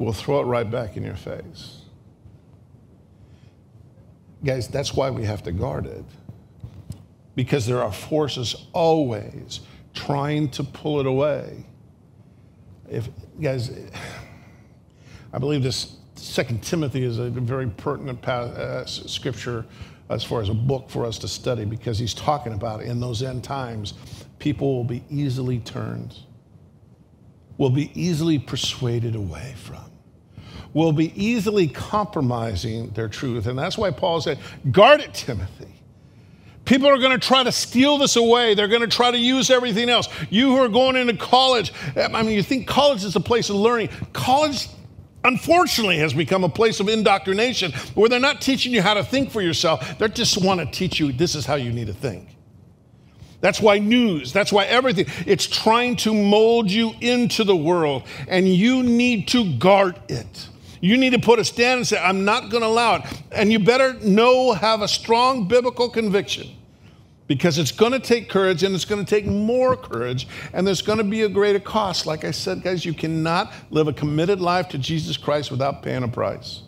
will 0.00 0.14
throw 0.14 0.40
it 0.40 0.44
right 0.44 0.68
back 0.68 0.96
in 0.96 1.04
your 1.04 1.14
face. 1.14 1.82
Guys, 4.42 4.66
that's 4.66 4.94
why 4.94 5.10
we 5.10 5.24
have 5.24 5.42
to 5.42 5.52
guard 5.52 5.84
it. 5.84 6.04
Because 7.36 7.66
there 7.66 7.82
are 7.82 7.92
forces 7.92 8.66
always 8.72 9.60
trying 9.92 10.48
to 10.52 10.64
pull 10.64 11.00
it 11.00 11.06
away. 11.06 11.64
If 12.90 13.08
guys, 13.40 13.70
I 15.32 15.38
believe 15.38 15.62
this 15.62 15.98
Second 16.16 16.62
Timothy 16.62 17.04
is 17.04 17.18
a 17.18 17.28
very 17.28 17.68
pertinent 17.68 18.26
uh, 18.26 18.86
scripture 18.86 19.66
as 20.08 20.24
far 20.24 20.40
as 20.40 20.48
a 20.48 20.54
book 20.54 20.88
for 20.88 21.04
us 21.04 21.18
to 21.18 21.28
study 21.28 21.64
because 21.66 21.98
he's 21.98 22.14
talking 22.14 22.54
about 22.54 22.82
in 22.82 23.00
those 23.00 23.22
end 23.22 23.44
times, 23.44 23.94
people 24.38 24.74
will 24.74 24.84
be 24.84 25.04
easily 25.10 25.58
turned, 25.60 26.16
will 27.58 27.70
be 27.70 27.90
easily 27.94 28.38
persuaded 28.38 29.14
away 29.14 29.54
from 29.56 29.89
will 30.74 30.92
be 30.92 31.12
easily 31.20 31.68
compromising 31.68 32.90
their 32.90 33.08
truth. 33.08 33.46
And 33.46 33.58
that's 33.58 33.76
why 33.76 33.90
Paul 33.90 34.20
said, 34.20 34.38
guard 34.70 35.00
it, 35.00 35.14
Timothy. 35.14 35.66
People 36.64 36.88
are 36.88 36.98
going 36.98 37.18
to 37.18 37.26
try 37.26 37.42
to 37.42 37.50
steal 37.50 37.98
this 37.98 38.14
away. 38.14 38.54
They're 38.54 38.68
going 38.68 38.82
to 38.82 38.86
try 38.86 39.10
to 39.10 39.18
use 39.18 39.50
everything 39.50 39.88
else. 39.88 40.08
You 40.28 40.50
who 40.50 40.62
are 40.62 40.68
going 40.68 40.94
into 40.94 41.16
college, 41.16 41.72
I 41.96 42.22
mean, 42.22 42.32
you 42.32 42.42
think 42.42 42.68
college 42.68 43.02
is 43.02 43.16
a 43.16 43.20
place 43.20 43.50
of 43.50 43.56
learning. 43.56 43.88
College, 44.12 44.68
unfortunately, 45.24 45.98
has 45.98 46.12
become 46.14 46.44
a 46.44 46.48
place 46.48 46.78
of 46.78 46.88
indoctrination 46.88 47.72
where 47.94 48.08
they're 48.08 48.20
not 48.20 48.40
teaching 48.40 48.72
you 48.72 48.82
how 48.82 48.94
to 48.94 49.02
think 49.02 49.32
for 49.32 49.40
yourself. 49.40 49.98
They 49.98 50.06
just 50.08 50.44
want 50.44 50.60
to 50.60 50.66
teach 50.66 51.00
you 51.00 51.10
this 51.10 51.34
is 51.34 51.44
how 51.44 51.56
you 51.56 51.72
need 51.72 51.88
to 51.88 51.94
think. 51.94 52.36
That's 53.40 53.60
why 53.60 53.78
news, 53.78 54.32
that's 54.32 54.52
why 54.52 54.66
everything, 54.66 55.06
it's 55.26 55.46
trying 55.46 55.96
to 55.96 56.12
mold 56.12 56.70
you 56.70 56.92
into 57.00 57.42
the 57.42 57.56
world, 57.56 58.02
and 58.28 58.46
you 58.46 58.82
need 58.82 59.28
to 59.28 59.56
guard 59.56 59.98
it. 60.10 60.49
You 60.80 60.96
need 60.96 61.10
to 61.10 61.18
put 61.18 61.38
a 61.38 61.44
stand 61.44 61.78
and 61.78 61.86
say, 61.86 61.98
I'm 61.98 62.24
not 62.24 62.50
going 62.50 62.62
to 62.62 62.66
allow 62.68 62.96
it. 62.96 63.22
And 63.32 63.52
you 63.52 63.58
better 63.58 63.94
know, 64.00 64.52
have 64.52 64.80
a 64.80 64.88
strong 64.88 65.46
biblical 65.46 65.90
conviction 65.90 66.48
because 67.26 67.58
it's 67.58 67.70
going 67.70 67.92
to 67.92 68.00
take 68.00 68.28
courage 68.28 68.62
and 68.62 68.74
it's 68.74 68.86
going 68.86 69.04
to 69.04 69.08
take 69.08 69.26
more 69.26 69.76
courage 69.76 70.26
and 70.52 70.66
there's 70.66 70.82
going 70.82 70.98
to 70.98 71.04
be 71.04 71.22
a 71.22 71.28
greater 71.28 71.60
cost. 71.60 72.06
Like 72.06 72.24
I 72.24 72.30
said, 72.30 72.62
guys, 72.62 72.84
you 72.84 72.94
cannot 72.94 73.52
live 73.70 73.88
a 73.88 73.92
committed 73.92 74.40
life 74.40 74.68
to 74.70 74.78
Jesus 74.78 75.16
Christ 75.16 75.50
without 75.50 75.82
paying 75.82 76.02
a 76.02 76.08
price. 76.08 76.62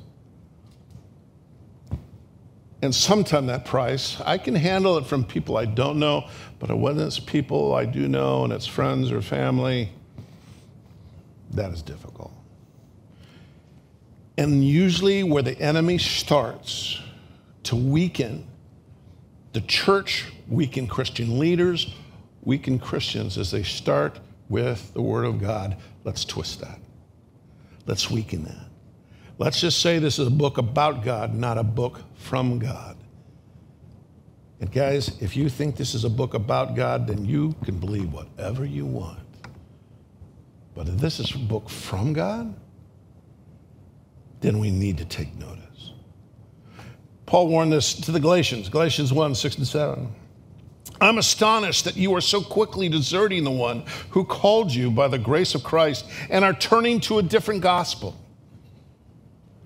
And 2.82 2.94
sometimes 2.94 3.46
that 3.46 3.64
price, 3.64 4.20
I 4.20 4.38
can 4.38 4.54
handle 4.54 4.98
it 4.98 5.06
from 5.06 5.24
people 5.24 5.56
I 5.56 5.64
don't 5.64 5.98
know, 5.98 6.28
but 6.58 6.76
when 6.76 6.98
it's 6.98 7.18
people 7.18 7.74
I 7.74 7.84
do 7.84 8.08
know 8.08 8.44
and 8.44 8.52
it's 8.52 8.66
friends 8.66 9.10
or 9.10 9.22
family, 9.22 9.90
that 11.52 11.72
is 11.72 11.80
difficult. 11.80 12.32
And 14.38 14.64
usually, 14.64 15.22
where 15.22 15.42
the 15.42 15.58
enemy 15.60 15.98
starts 15.98 17.00
to 17.64 17.76
weaken 17.76 18.46
the 19.52 19.60
church, 19.60 20.32
weaken 20.48 20.86
Christian 20.86 21.38
leaders, 21.38 21.94
weaken 22.42 22.78
Christians, 22.78 23.36
as 23.36 23.50
they 23.50 23.62
start 23.62 24.18
with 24.48 24.92
the 24.94 25.02
Word 25.02 25.24
of 25.24 25.40
God. 25.40 25.76
Let's 26.04 26.24
twist 26.24 26.60
that. 26.60 26.78
Let's 27.86 28.10
weaken 28.10 28.44
that. 28.44 28.66
Let's 29.38 29.60
just 29.60 29.80
say 29.80 29.98
this 29.98 30.18
is 30.18 30.28
a 30.28 30.30
book 30.30 30.58
about 30.58 31.04
God, 31.04 31.34
not 31.34 31.58
a 31.58 31.62
book 31.62 32.00
from 32.14 32.58
God. 32.58 32.96
And 34.60 34.70
guys, 34.70 35.20
if 35.20 35.36
you 35.36 35.48
think 35.48 35.76
this 35.76 35.94
is 35.94 36.04
a 36.04 36.10
book 36.10 36.34
about 36.34 36.76
God, 36.76 37.06
then 37.08 37.24
you 37.24 37.54
can 37.64 37.78
believe 37.78 38.12
whatever 38.12 38.64
you 38.64 38.86
want. 38.86 39.18
But 40.74 40.88
if 40.88 40.98
this 40.98 41.18
is 41.18 41.34
a 41.34 41.38
book 41.38 41.68
from 41.68 42.12
God, 42.12 42.54
then 44.42 44.58
we 44.58 44.70
need 44.70 44.98
to 44.98 45.04
take 45.04 45.34
notice. 45.36 45.92
Paul 47.24 47.48
warned 47.48 47.72
this 47.72 47.94
to 47.94 48.12
the 48.12 48.20
Galatians, 48.20 48.68
Galatians 48.68 49.12
1 49.12 49.34
6 49.34 49.58
and 49.58 49.66
7. 49.66 50.14
I'm 51.00 51.18
astonished 51.18 51.84
that 51.86 51.96
you 51.96 52.14
are 52.14 52.20
so 52.20 52.42
quickly 52.42 52.88
deserting 52.88 53.44
the 53.44 53.50
one 53.50 53.84
who 54.10 54.24
called 54.24 54.72
you 54.72 54.90
by 54.90 55.08
the 55.08 55.18
grace 55.18 55.54
of 55.54 55.64
Christ 55.64 56.04
and 56.28 56.44
are 56.44 56.52
turning 56.52 57.00
to 57.00 57.18
a 57.18 57.22
different 57.22 57.62
gospel 57.62 58.16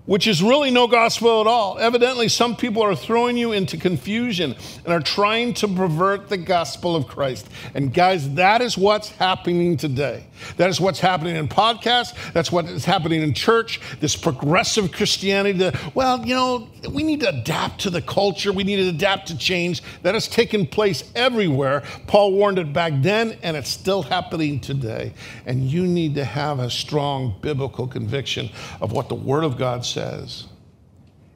which 0.07 0.25
is 0.25 0.41
really 0.41 0.71
no 0.71 0.87
gospel 0.87 1.41
at 1.41 1.47
all. 1.47 1.77
Evidently, 1.77 2.29
some 2.29 2.55
people 2.55 2.81
are 2.81 2.95
throwing 2.95 3.37
you 3.37 3.51
into 3.51 3.77
confusion 3.77 4.55
and 4.85 4.93
are 4.93 5.01
trying 5.01 5.53
to 5.53 5.67
pervert 5.67 6.29
the 6.29 6.37
gospel 6.37 6.95
of 6.95 7.07
Christ. 7.07 7.47
And 7.75 7.93
guys, 7.93 8.33
that 8.35 8.61
is 8.61 8.77
what's 8.77 9.09
happening 9.09 9.77
today. 9.77 10.25
That 10.55 10.69
is 10.69 10.79
what's 10.79 10.99
happening 10.99 11.35
in 11.35 11.47
podcasts. 11.47 12.13
That's 12.31 12.51
what 12.51 12.65
is 12.65 12.85
happening 12.85 13.21
in 13.21 13.33
church. 13.33 13.81
This 13.99 14.15
progressive 14.15 14.91
Christianity 14.93 15.59
that, 15.59 15.95
well, 15.95 16.25
you 16.25 16.35
know, 16.35 16.69
we 16.89 17.03
need 17.03 17.19
to 17.19 17.29
adapt 17.29 17.81
to 17.81 17.89
the 17.89 18.01
culture. 18.01 18.53
We 18.53 18.63
need 18.63 18.77
to 18.77 18.87
adapt 18.87 19.27
to 19.27 19.37
change. 19.37 19.81
That 20.03 20.13
has 20.13 20.27
taken 20.29 20.65
place 20.65 21.03
everywhere. 21.15 21.83
Paul 22.07 22.31
warned 22.31 22.59
it 22.59 22.71
back 22.71 22.93
then, 23.01 23.37
and 23.43 23.57
it's 23.57 23.69
still 23.69 24.03
happening 24.03 24.61
today. 24.61 25.11
And 25.45 25.69
you 25.69 25.85
need 25.85 26.15
to 26.15 26.23
have 26.23 26.59
a 26.59 26.69
strong 26.69 27.35
biblical 27.41 27.87
conviction 27.87 28.49
of 28.79 28.93
what 28.93 29.09
the 29.09 29.15
Word 29.15 29.43
of 29.43 29.57
God 29.57 29.83
says 29.83 29.96
says, 29.97 30.45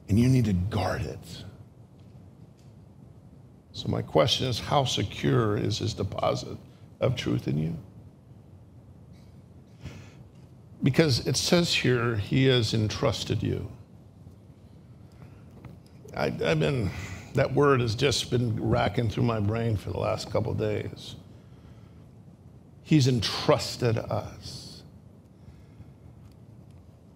and 0.08 0.20
you 0.20 0.28
need 0.28 0.44
to 0.44 0.52
guard 0.52 1.02
it. 1.02 1.44
So, 3.72 3.88
my 3.88 4.02
question 4.02 4.46
is 4.46 4.60
how 4.60 4.84
secure 4.84 5.56
is 5.56 5.78
his 5.78 5.94
deposit 5.94 6.56
of 7.00 7.16
truth 7.16 7.48
in 7.48 7.58
you? 7.58 7.76
Because 10.80 11.26
it 11.26 11.36
says 11.36 11.74
here, 11.74 12.14
he 12.14 12.44
has 12.46 12.72
entrusted 12.72 13.42
you. 13.42 13.68
I, 16.16 16.30
have 16.30 16.60
been, 16.60 16.88
that 17.34 17.52
word 17.52 17.80
has 17.80 17.96
just 17.96 18.30
been 18.30 18.62
racking 18.62 19.10
through 19.10 19.24
my 19.24 19.40
brain 19.40 19.76
for 19.76 19.90
the 19.90 19.98
last 19.98 20.30
couple 20.30 20.54
days. 20.54 21.16
He's 22.84 23.08
entrusted 23.08 23.98
us. 23.98 24.61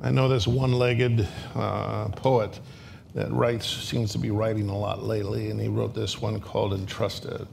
I 0.01 0.11
know 0.11 0.29
this 0.29 0.47
one 0.47 0.73
legged 0.73 1.27
uh, 1.55 2.09
poet 2.09 2.61
that 3.15 3.33
writes, 3.33 3.67
seems 3.67 4.13
to 4.13 4.19
be 4.19 4.31
writing 4.31 4.69
a 4.69 4.77
lot 4.77 5.03
lately, 5.03 5.51
and 5.51 5.59
he 5.59 5.69
wrote 5.69 5.95
this 5.95 6.21
one 6.21 6.39
called 6.39 6.75
Entrusted. 6.75 7.49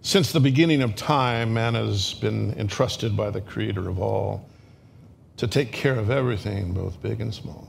Since 0.00 0.32
the 0.32 0.40
beginning 0.40 0.80
of 0.80 0.96
time, 0.96 1.52
man 1.52 1.74
has 1.74 2.14
been 2.14 2.54
entrusted 2.58 3.14
by 3.14 3.28
the 3.28 3.42
Creator 3.42 3.88
of 3.88 4.00
all 4.00 4.48
to 5.36 5.46
take 5.46 5.72
care 5.72 5.98
of 5.98 6.10
everything, 6.10 6.72
both 6.72 7.02
big 7.02 7.20
and 7.20 7.34
small. 7.34 7.68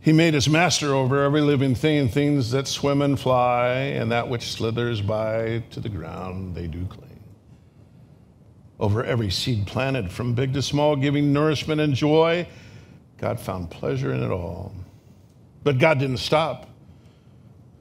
He 0.00 0.12
made 0.12 0.34
us 0.34 0.48
master 0.48 0.94
over 0.94 1.22
every 1.22 1.42
living 1.42 1.74
thing, 1.74 2.08
things 2.08 2.50
that 2.52 2.66
swim 2.66 3.02
and 3.02 3.20
fly, 3.20 3.72
and 3.72 4.10
that 4.12 4.28
which 4.28 4.52
slithers 4.52 5.02
by 5.02 5.62
to 5.70 5.80
the 5.80 5.88
ground, 5.90 6.54
they 6.54 6.66
do 6.66 6.86
over 8.80 9.04
every 9.04 9.30
seed 9.30 9.66
planted, 9.66 10.10
from 10.10 10.34
big 10.34 10.52
to 10.54 10.62
small, 10.62 10.96
giving 10.96 11.32
nourishment 11.32 11.80
and 11.80 11.94
joy. 11.94 12.46
God 13.18 13.38
found 13.38 13.70
pleasure 13.70 14.12
in 14.12 14.22
it 14.22 14.30
all. 14.30 14.74
But 15.62 15.78
God 15.78 15.98
didn't 15.98 16.18
stop 16.18 16.68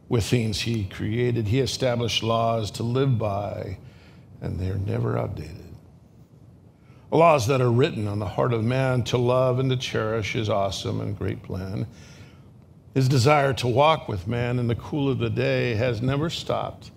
with 0.08 0.24
things 0.24 0.62
He 0.62 0.86
created, 0.86 1.48
He 1.48 1.60
established 1.60 2.24
laws 2.24 2.72
to 2.72 2.84
live 2.84 3.18
by, 3.18 3.78
and 4.42 4.60
they're 4.60 4.76
never 4.76 5.18
outdated. 5.18 5.58
Laws 7.12 7.48
that 7.48 7.62
are 7.62 7.72
written 7.72 8.08
on 8.08 8.20
the 8.20 8.28
heart 8.28 8.54
of 8.54 8.64
man 8.64 9.04
to 9.06 9.18
love 9.18 9.60
and 9.60 9.70
to 9.70 9.78
cherish 9.78 10.34
His 10.34 10.50
awesome 10.50 11.02
and 11.02 11.18
great 11.18 11.42
plan. 11.44 11.88
His 12.94 13.10
desire 13.10 13.54
to 13.54 13.68
walk 13.68 14.08
with 14.08 14.28
man 14.28 14.60
in 14.60 14.68
the 14.68 14.76
cool 14.76 15.10
of 15.10 15.18
the 15.18 15.30
day 15.30 15.74
has 15.76 16.02
never 16.02 16.30
stopped, 16.30 16.92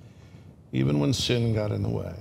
even 0.73 1.00
when 1.00 1.15
sin 1.15 1.55
got 1.55 1.73
in 1.73 1.83
the 1.83 1.88
way. 1.88 2.15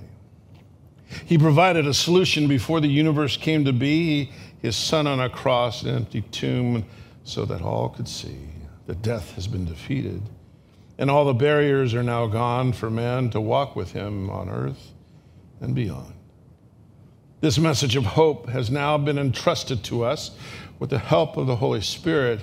He 1.24 1.38
provided 1.38 1.86
a 1.86 1.94
solution 1.94 2.48
before 2.48 2.80
the 2.80 2.88
universe 2.88 3.36
came 3.36 3.64
to 3.64 3.72
be 3.72 4.30
his 4.60 4.76
son 4.76 5.06
on 5.06 5.20
a 5.20 5.30
cross, 5.30 5.82
an 5.82 5.94
empty 5.94 6.22
tomb, 6.22 6.84
so 7.24 7.44
that 7.44 7.62
all 7.62 7.88
could 7.88 8.08
see 8.08 8.48
that 8.86 9.02
death 9.02 9.34
has 9.34 9.46
been 9.46 9.64
defeated. 9.64 10.22
And 10.98 11.10
all 11.10 11.24
the 11.24 11.34
barriers 11.34 11.94
are 11.94 12.02
now 12.02 12.26
gone 12.26 12.72
for 12.72 12.90
man 12.90 13.30
to 13.30 13.40
walk 13.40 13.76
with 13.76 13.92
him 13.92 14.30
on 14.30 14.48
earth 14.48 14.92
and 15.60 15.74
beyond. 15.74 16.14
This 17.40 17.58
message 17.58 17.96
of 17.96 18.04
hope 18.04 18.48
has 18.48 18.70
now 18.70 18.96
been 18.96 19.18
entrusted 19.18 19.84
to 19.84 20.04
us 20.04 20.30
with 20.78 20.90
the 20.90 20.98
help 20.98 21.36
of 21.36 21.46
the 21.46 21.56
Holy 21.56 21.82
Spirit, 21.82 22.40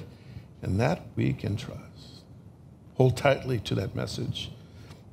and 0.61 0.79
that 0.79 1.01
we 1.15 1.33
can 1.33 1.57
trust. 1.57 1.81
Hold 2.95 3.17
tightly 3.17 3.59
to 3.59 3.75
that 3.75 3.95
message 3.95 4.51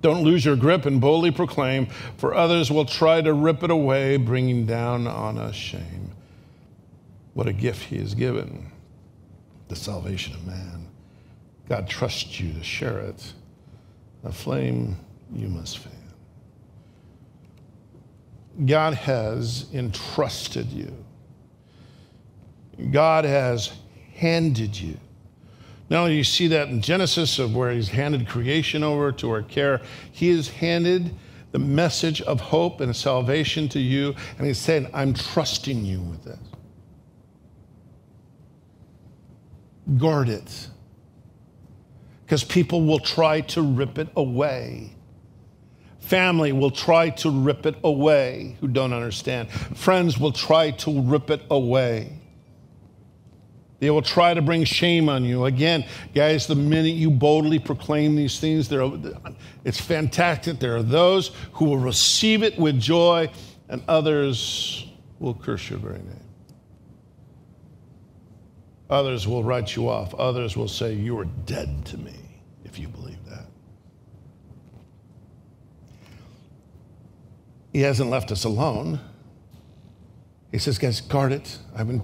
don't 0.02 0.22
lose 0.22 0.44
your 0.44 0.56
grip 0.56 0.86
and 0.86 1.00
boldly 1.00 1.30
proclaim, 1.30 1.86
for 2.16 2.34
others 2.34 2.70
will 2.70 2.84
try 2.84 3.20
to 3.20 3.32
rip 3.32 3.62
it 3.62 3.70
away, 3.70 4.16
bringing 4.16 4.66
down 4.66 5.06
on 5.06 5.38
us 5.38 5.54
shame. 5.54 6.10
What 7.34 7.46
a 7.46 7.52
gift 7.52 7.84
he 7.84 7.98
has 7.98 8.14
given 8.14 8.70
the 9.68 9.76
salvation 9.76 10.34
of 10.34 10.46
man. 10.46 10.88
God 11.68 11.88
trusts 11.88 12.40
you 12.40 12.52
to 12.54 12.62
share 12.64 12.98
it. 12.98 13.32
A 14.24 14.32
flame 14.32 14.96
you 15.32 15.48
must 15.48 15.78
fan. 15.78 15.92
God 18.66 18.94
has 18.94 19.66
entrusted 19.72 20.66
you. 20.70 20.92
God 22.90 23.24
has 23.24 23.72
handed 24.14 24.78
you 24.78 24.98
do 25.90 26.12
you 26.12 26.24
see 26.24 26.46
that 26.48 26.68
in 26.68 26.80
Genesis 26.80 27.38
of 27.38 27.54
where 27.54 27.72
he's 27.72 27.88
handed 27.88 28.28
creation 28.28 28.84
over 28.84 29.10
to 29.12 29.30
our 29.30 29.42
care, 29.42 29.80
he 30.12 30.28
has 30.28 30.48
handed 30.48 31.14
the 31.52 31.58
message 31.58 32.22
of 32.22 32.40
hope 32.40 32.80
and 32.80 32.94
salvation 32.94 33.68
to 33.70 33.80
you, 33.80 34.14
and 34.38 34.46
he's 34.46 34.58
saying, 34.58 34.88
I'm 34.94 35.12
trusting 35.12 35.84
you 35.84 36.00
with 36.00 36.22
this. 36.24 36.38
Guard 39.98 40.28
it. 40.28 40.68
Because 42.24 42.44
people 42.44 42.82
will 42.82 43.00
try 43.00 43.40
to 43.40 43.60
rip 43.60 43.98
it 43.98 44.08
away. 44.14 44.92
Family 45.98 46.52
will 46.52 46.70
try 46.70 47.10
to 47.10 47.30
rip 47.30 47.66
it 47.66 47.74
away 47.82 48.56
who 48.60 48.68
don't 48.68 48.92
understand. 48.92 49.50
Friends 49.50 50.18
will 50.18 50.30
try 50.30 50.70
to 50.70 51.00
rip 51.02 51.30
it 51.30 51.42
away. 51.50 52.19
They 53.80 53.90
will 53.90 54.02
try 54.02 54.34
to 54.34 54.42
bring 54.42 54.64
shame 54.64 55.08
on 55.08 55.24
you. 55.24 55.46
Again, 55.46 55.86
guys, 56.14 56.46
the 56.46 56.54
minute 56.54 56.94
you 56.94 57.10
boldly 57.10 57.58
proclaim 57.58 58.14
these 58.14 58.38
things, 58.38 58.68
there, 58.68 58.88
it's 59.64 59.80
fantastic. 59.80 60.60
There 60.60 60.76
are 60.76 60.82
those 60.82 61.28
who 61.54 61.64
will 61.64 61.78
receive 61.78 62.42
it 62.42 62.58
with 62.58 62.78
joy, 62.78 63.30
and 63.70 63.82
others 63.88 64.86
will 65.18 65.34
curse 65.34 65.70
your 65.70 65.78
very 65.78 65.98
name. 65.98 66.20
Others 68.90 69.26
will 69.26 69.42
write 69.42 69.74
you 69.76 69.88
off. 69.88 70.14
Others 70.14 70.56
will 70.56 70.68
say, 70.68 70.92
You 70.92 71.18
are 71.18 71.24
dead 71.24 71.86
to 71.86 71.96
me 71.96 72.16
if 72.64 72.78
you 72.78 72.88
believe 72.88 73.24
that. 73.26 73.46
He 77.72 77.80
hasn't 77.80 78.10
left 78.10 78.30
us 78.30 78.44
alone. 78.44 79.00
He 80.50 80.58
says, 80.58 80.76
Guys, 80.76 81.00
guard 81.00 81.32
it. 81.32 81.58
I've 81.74 81.86
been 81.86 82.02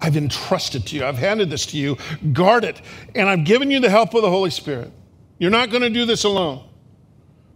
I've 0.00 0.16
entrusted 0.16 0.86
to 0.86 0.96
you. 0.96 1.04
I've 1.04 1.18
handed 1.18 1.50
this 1.50 1.66
to 1.66 1.76
you. 1.76 1.96
Guard 2.32 2.64
it. 2.64 2.80
And 3.14 3.28
I've 3.28 3.44
given 3.44 3.70
you 3.70 3.80
the 3.80 3.90
help 3.90 4.14
of 4.14 4.22
the 4.22 4.30
Holy 4.30 4.50
Spirit. 4.50 4.92
You're 5.38 5.50
not 5.50 5.70
going 5.70 5.82
to 5.82 5.90
do 5.90 6.04
this 6.04 6.24
alone. 6.24 6.64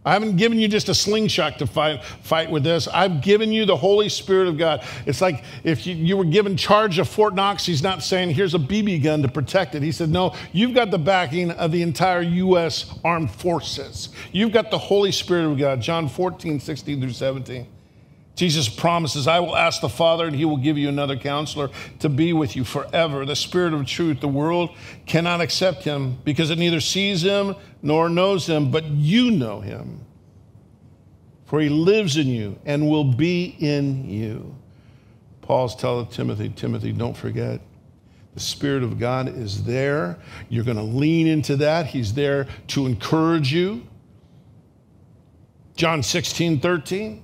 I 0.04 0.14
haven't 0.14 0.36
given 0.36 0.58
you 0.58 0.66
just 0.66 0.88
a 0.88 0.94
slingshot 0.94 1.60
to 1.60 1.66
fight, 1.66 2.02
fight 2.02 2.50
with 2.50 2.64
this. 2.64 2.88
I've 2.88 3.20
given 3.20 3.52
you 3.52 3.64
the 3.64 3.76
Holy 3.76 4.08
Spirit 4.08 4.48
of 4.48 4.58
God. 4.58 4.84
It's 5.06 5.20
like 5.20 5.44
if 5.62 5.86
you, 5.86 5.94
you 5.94 6.16
were 6.16 6.24
given 6.24 6.56
charge 6.56 6.98
of 6.98 7.08
Fort 7.08 7.36
Knox, 7.36 7.64
he's 7.64 7.84
not 7.84 8.02
saying, 8.02 8.30
here's 8.30 8.54
a 8.54 8.58
BB 8.58 9.04
gun 9.04 9.22
to 9.22 9.28
protect 9.28 9.76
it. 9.76 9.82
He 9.82 9.92
said, 9.92 10.08
no, 10.08 10.34
you've 10.52 10.74
got 10.74 10.90
the 10.90 10.98
backing 10.98 11.52
of 11.52 11.70
the 11.70 11.82
entire 11.82 12.22
U.S. 12.22 12.98
Armed 13.04 13.30
Forces. 13.30 14.08
You've 14.32 14.50
got 14.50 14.72
the 14.72 14.78
Holy 14.78 15.12
Spirit 15.12 15.52
of 15.52 15.58
God. 15.58 15.80
John 15.80 16.08
14, 16.08 16.58
16 16.58 17.00
through 17.00 17.12
17. 17.12 17.68
Jesus 18.34 18.68
promises, 18.68 19.26
I 19.26 19.40
will 19.40 19.56
ask 19.56 19.80
the 19.80 19.88
Father, 19.88 20.26
and 20.26 20.34
he 20.34 20.44
will 20.44 20.56
give 20.56 20.78
you 20.78 20.88
another 20.88 21.16
counselor 21.16 21.68
to 21.98 22.08
be 22.08 22.32
with 22.32 22.56
you 22.56 22.64
forever. 22.64 23.26
The 23.26 23.36
Spirit 23.36 23.74
of 23.74 23.86
truth. 23.86 24.20
The 24.20 24.28
world 24.28 24.70
cannot 25.06 25.40
accept 25.40 25.84
him 25.84 26.18
because 26.24 26.50
it 26.50 26.58
neither 26.58 26.80
sees 26.80 27.22
him 27.22 27.54
nor 27.82 28.08
knows 28.08 28.46
him, 28.46 28.70
but 28.70 28.86
you 28.86 29.30
know 29.30 29.60
him. 29.60 30.00
For 31.44 31.60
he 31.60 31.68
lives 31.68 32.16
in 32.16 32.28
you 32.28 32.58
and 32.64 32.88
will 32.88 33.04
be 33.04 33.54
in 33.58 34.08
you. 34.08 34.56
Paul's 35.42 35.76
telling 35.76 36.06
Timothy, 36.06 36.48
Timothy, 36.48 36.92
don't 36.92 37.16
forget, 37.16 37.60
the 38.32 38.40
Spirit 38.40 38.82
of 38.82 38.98
God 38.98 39.28
is 39.28 39.64
there. 39.64 40.18
You're 40.48 40.64
going 40.64 40.78
to 40.78 40.82
lean 40.82 41.26
into 41.26 41.56
that. 41.56 41.86
He's 41.86 42.14
there 42.14 42.46
to 42.68 42.86
encourage 42.86 43.52
you. 43.52 43.86
John 45.76 46.02
16, 46.02 46.60
13. 46.60 47.22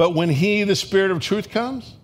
But 0.00 0.14
when 0.14 0.30
He, 0.30 0.62
the 0.62 0.76
Spirit 0.76 1.10
of 1.10 1.20
truth, 1.20 1.50
comes, 1.50 1.98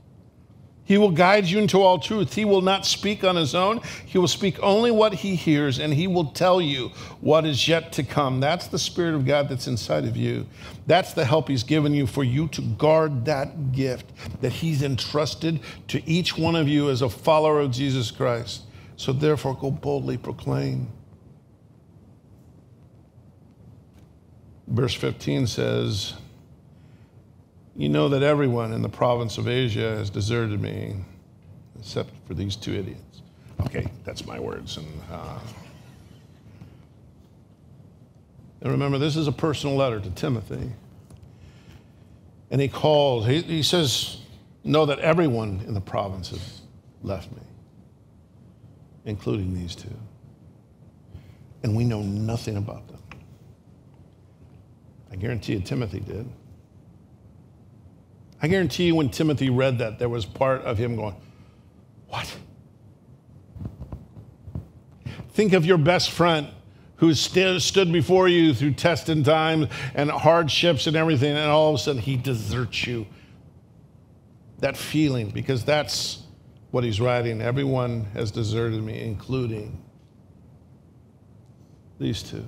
He 0.85 0.99
will 0.99 1.13
guide 1.13 1.47
you 1.47 1.59
into 1.59 1.81
all 1.81 1.99
truth. 1.99 2.35
He 2.35 2.45
will 2.45 2.61
not 2.61 2.85
speak 2.85 3.25
on 3.25 3.37
his 3.37 3.55
own. 3.55 3.81
He 4.05 4.19
will 4.19 4.29
speak 4.29 4.63
only 4.63 4.91
what 4.91 5.15
he 5.15 5.35
hears, 5.35 5.79
and 5.79 5.95
he 5.95 6.07
will 6.07 6.27
tell 6.27 6.61
you 6.61 6.91
what 7.23 7.47
is 7.47 7.67
yet 7.67 7.93
to 7.93 8.03
come. 8.03 8.39
That's 8.39 8.67
the 8.67 8.79
Spirit 8.79 9.15
of 9.15 9.25
God 9.25 9.49
that's 9.49 9.67
inside 9.67 10.05
of 10.05 10.15
you. 10.15 10.47
That's 10.87 11.15
the 11.15 11.25
help 11.25 11.49
he's 11.49 11.63
given 11.63 11.95
you 11.95 12.07
for 12.07 12.23
you 12.23 12.49
to 12.49 12.61
guard 12.61 13.25
that 13.25 13.73
gift 13.73 14.13
that 14.43 14.53
he's 14.53 14.83
entrusted 14.83 15.61
to 15.89 16.07
each 16.07 16.37
one 16.37 16.55
of 16.55 16.69
you 16.69 16.91
as 16.91 17.01
a 17.01 17.09
follower 17.09 17.61
of 17.61 17.71
Jesus 17.71 18.11
Christ. 18.11 18.65
So 18.97 19.15
therefore, 19.15 19.57
go 19.57 19.71
boldly 19.71 20.19
proclaim. 20.19 20.93
Verse 24.67 24.93
15 24.93 25.47
says, 25.47 26.13
you 27.77 27.91
know 27.91 28.09
that 28.09 28.23
everyone 28.23 28.73
in 28.73 28.81
the 28.81 28.89
province 28.89 29.37
of 29.37 29.47
Asia 29.47 29.97
has 29.97 30.09
deserted 30.09 30.61
me, 30.61 30.97
except 31.79 32.11
for 32.27 32.33
these 32.35 32.57
two 32.57 32.73
idiots. 32.73 33.23
Okay, 33.63 33.91
that's 34.05 34.27
my 34.27 34.41
words. 34.41 34.79
And, 34.79 34.87
uh, 35.11 35.39
and 38.63 38.73
remember, 38.73 38.99
this 38.99 39.17
is 39.17 39.29
a 39.29 39.33
personal 39.33 39.77
letter 39.77 40.01
to 40.01 40.11
Timothy. 40.11 40.73
And 42.51 42.61
he 42.61 42.69
calls, 42.69 43.27
he, 43.27 43.43
he 43.43 43.63
says, 43.63 44.19
Know 44.65 44.87
that 44.87 44.99
everyone 44.99 45.63
in 45.67 45.75
the 45.75 45.81
province 45.81 46.31
has 46.31 46.61
left 47.03 47.31
me, 47.31 47.43
including 49.05 49.55
these 49.55 49.77
two. 49.77 49.95
And 51.63 51.77
we 51.77 51.85
know 51.85 52.03
nothing 52.03 52.57
about 52.57 52.89
them. 52.89 53.03
I 55.13 55.17
guarantee 55.17 55.53
you, 55.53 55.61
Timothy 55.61 56.01
did. 56.01 56.27
I 58.47 58.49
guarantee 58.49 58.85
you, 58.85 58.95
when 58.95 59.09
Timothy 59.09 59.51
read 59.51 59.79
that, 59.79 59.99
there 59.99 60.09
was 60.09 60.25
part 60.25 60.63
of 60.63 60.79
him 60.79 60.95
going, 60.95 61.17
What? 62.07 62.33
Think 65.31 65.53
of 65.53 65.67
your 65.67 65.79
best 65.79 66.13
friend 66.13 66.47
who 66.99 67.13
st- 67.13 67.61
stood 67.61 67.93
before 67.93 68.29
you 68.29 68.55
through 68.55 68.75
testing 68.75 69.25
times 69.25 69.67
and 69.97 70.09
hardships 70.13 70.87
and 70.87 70.97
everything, 70.97 71.37
and 71.37 71.51
all 71.51 71.71
of 71.71 71.75
a 71.75 71.79
sudden 71.79 72.01
he 72.01 72.17
deserts 72.17 72.87
you. 72.87 73.09
That 74.61 74.77
feeling, 74.77 75.31
because 75.31 75.65
that's 75.65 76.23
what 76.71 76.85
he's 76.85 77.01
writing. 77.01 77.43
Everyone 77.43 78.05
has 78.15 78.31
deserted 78.31 78.81
me, 78.81 79.03
including 79.03 79.83
these 81.99 82.23
two. 82.23 82.45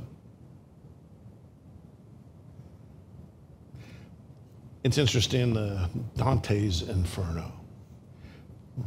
It's 4.85 4.97
interesting, 4.97 5.57
uh, 5.57 5.89
Dante's 6.17 6.83
Inferno. 6.83 7.53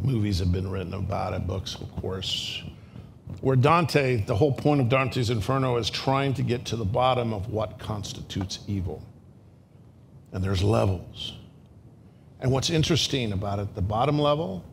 Movies 0.02 0.40
have 0.40 0.52
been 0.52 0.70
written 0.70 0.94
about 0.94 1.34
it, 1.34 1.46
books, 1.46 1.76
of 1.76 1.92
course. 1.98 2.64
Where 3.42 3.58
Dante, 3.58 4.24
the 4.24 4.36
whole 4.36 4.54
point 4.54 4.80
of 4.80 4.88
Dante's 4.88 5.30
Inferno 5.30 5.76
is 5.76 5.90
trying 5.90 6.34
to 6.36 6.44
get 6.44 6.64
to 6.66 6.78
the 6.78 6.86
bottom 6.86 7.34
of 7.34 7.50
what 7.50 7.78
constitutes 7.78 8.60
evil. 8.68 9.04
And 10.32 10.42
there's 10.42 10.64
levels. 10.64 11.34
And 12.40 12.52
what's 12.52 12.70
interesting 12.70 13.34
about 13.34 13.60
it, 13.60 13.76
the 13.76 13.82
bottom 13.82 14.18
level, 14.18 14.64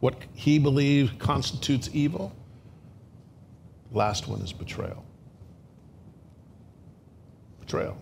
what 0.00 0.14
he 0.32 0.58
believes 0.58 1.12
constitutes 1.18 1.90
evil, 1.92 2.32
last 3.92 4.26
one 4.26 4.40
is 4.40 4.54
betrayal. 4.54 5.04
Betrayal. 7.60 7.98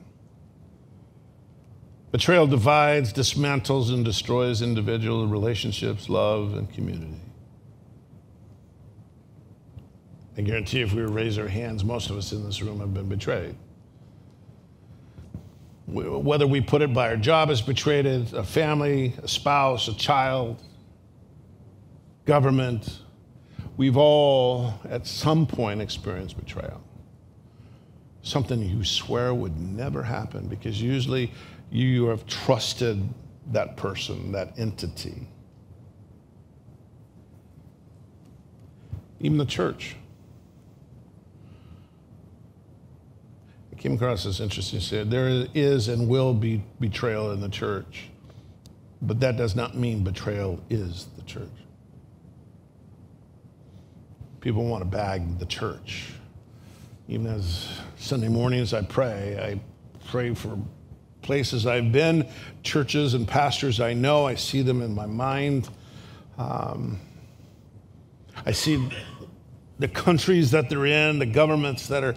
Betrayal 2.17 2.47
divides, 2.47 3.13
dismantles, 3.13 3.93
and 3.93 4.03
destroys 4.03 4.63
individual 4.63 5.27
relationships, 5.27 6.09
love, 6.09 6.55
and 6.55 6.73
community. 6.73 7.21
I 10.39 10.41
guarantee 10.41 10.81
if 10.81 10.95
we 10.95 11.03
raise 11.03 11.37
our 11.37 11.47
hands, 11.47 11.85
most 11.85 12.09
of 12.09 12.17
us 12.17 12.33
in 12.33 12.43
this 12.43 12.63
room 12.63 12.81
have 12.81 12.95
been 12.95 13.11
betrayed. 13.11 13.55
Whether 15.87 16.47
we 16.47 16.63
put 16.63 16.81
it 16.81 16.95
by 16.95 17.09
our 17.11 17.19
job 17.19 17.51
as 17.51 17.61
betrayed, 17.61 18.07
a 18.07 18.43
family, 18.43 19.13
a 19.23 19.29
spouse, 19.29 19.87
a 19.87 19.95
child, 19.95 20.63
government, 22.25 22.99
we've 23.77 23.99
all 23.99 24.73
at 24.89 25.07
some 25.07 25.47
point 25.47 25.83
experienced 25.83 26.39
betrayal. 26.39 26.81
Something 28.23 28.63
you 28.63 28.85
swear 28.85 29.35
would 29.35 29.61
never 29.61 30.03
happen 30.03 30.49
because 30.49 30.81
usually 30.81 31.31
you 31.71 32.07
have 32.07 32.27
trusted 32.27 33.09
that 33.53 33.77
person, 33.77 34.33
that 34.33 34.59
entity. 34.59 35.27
Even 39.21 39.39
the 39.39 39.47
church. 39.47 39.97
I 43.73 43.77
came 43.77 43.95
across 43.95 44.25
this 44.25 44.41
interesting 44.41 44.81
said 44.81 45.11
there 45.11 45.47
is 45.55 45.89
and 45.89 46.09
will 46.09 46.35
be 46.35 46.63
betrayal 46.81 47.33
in 47.33 47.41
the 47.41 47.49
church, 47.49 48.09
but 49.03 49.21
that 49.21 49.37
does 49.37 49.55
not 49.55 49.77
mean 49.77 50.03
betrayal 50.03 50.61
is 50.71 51.09
the 51.17 51.23
church. 51.23 51.49
People 54.41 54.65
want 54.65 54.83
to 54.83 54.89
bag 54.89 55.39
the 55.39 55.47
church. 55.47 56.13
Even 57.09 57.27
as 57.27 57.69
Sunday 57.97 58.29
mornings 58.29 58.73
I 58.73 58.83
pray, 58.83 59.39
I 59.41 59.61
pray 60.09 60.35
for 60.35 60.59
places 61.27 61.67
I've 61.67 61.93
been, 61.93 62.27
churches 62.63 63.15
and 63.15 63.27
pastors 63.27 63.81
I 63.81 63.93
know, 63.93 64.27
I 64.27 64.37
see 64.37 64.63
them 64.63 64.81
in 64.81 64.95
my 64.95 65.07
mind. 65.07 65.69
Um, 66.39 67.01
I 68.47 68.53
see 68.53 68.89
the 69.79 69.89
countries 69.89 70.53
that 70.53 70.71
they're 70.71 70.87
in, 70.87 71.19
the 71.19 71.27
governments 71.27 71.89
that 71.89 72.05
are 72.05 72.15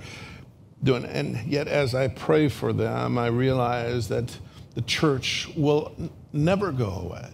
doing. 0.84 1.06
And 1.06 1.46
yet, 1.48 1.68
as 1.68 1.96
I 1.96 2.08
pray 2.08 2.48
for 2.48 2.72
them, 2.72 3.18
I 3.18 3.28
realize 3.28 4.08
that 4.10 4.38
the 4.76 4.82
church 4.84 5.50
will 5.58 5.94
n- 5.98 6.10
never 6.32 6.72
go 6.72 6.92
away. 6.92 7.30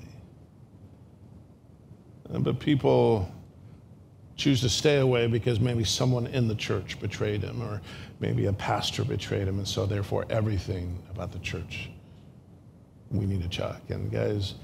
But 2.29 2.59
people 2.59 3.29
choose 4.35 4.61
to 4.61 4.69
stay 4.69 4.97
away 4.97 5.27
because 5.27 5.59
maybe 5.59 5.83
someone 5.83 6.27
in 6.27 6.47
the 6.47 6.55
church 6.55 6.99
betrayed 6.99 7.41
him 7.41 7.61
or 7.61 7.81
maybe 8.19 8.45
a 8.45 8.53
pastor 8.53 9.03
betrayed 9.05 9.47
him 9.47 9.57
and 9.59 9.67
so 9.67 9.85
therefore 9.85 10.25
everything 10.29 11.01
about 11.13 11.31
the 11.31 11.39
church 11.39 11.89
we 13.11 13.25
need 13.25 13.41
to 13.41 13.49
check. 13.49 13.81
And 13.89 14.11
guys 14.11 14.55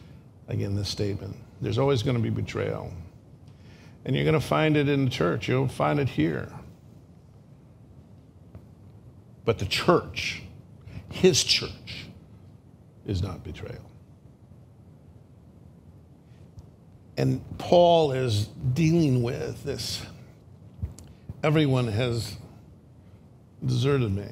again 0.47 0.75
this 0.75 0.89
statement 0.89 1.35
there's 1.61 1.77
always 1.77 2.03
going 2.03 2.17
to 2.17 2.23
be 2.23 2.29
betrayal 2.29 2.91
and 4.03 4.15
you're 4.15 4.25
going 4.25 4.33
to 4.33 4.45
find 4.45 4.75
it 4.75 4.89
in 4.89 5.05
the 5.05 5.11
church. 5.11 5.47
You'll 5.47 5.67
find 5.67 5.99
it 5.99 6.09
here. 6.09 6.51
But 9.45 9.59
the 9.59 9.65
church 9.65 10.41
his 11.09 11.43
church 11.43 12.07
is 13.05 13.21
not 13.21 13.43
betrayal 13.43 13.90
And 17.17 17.43
Paul 17.57 18.13
is 18.13 18.47
dealing 18.73 19.21
with 19.21 19.63
this. 19.63 20.01
Everyone 21.43 21.87
has 21.87 22.37
deserted 23.65 24.15
me, 24.15 24.27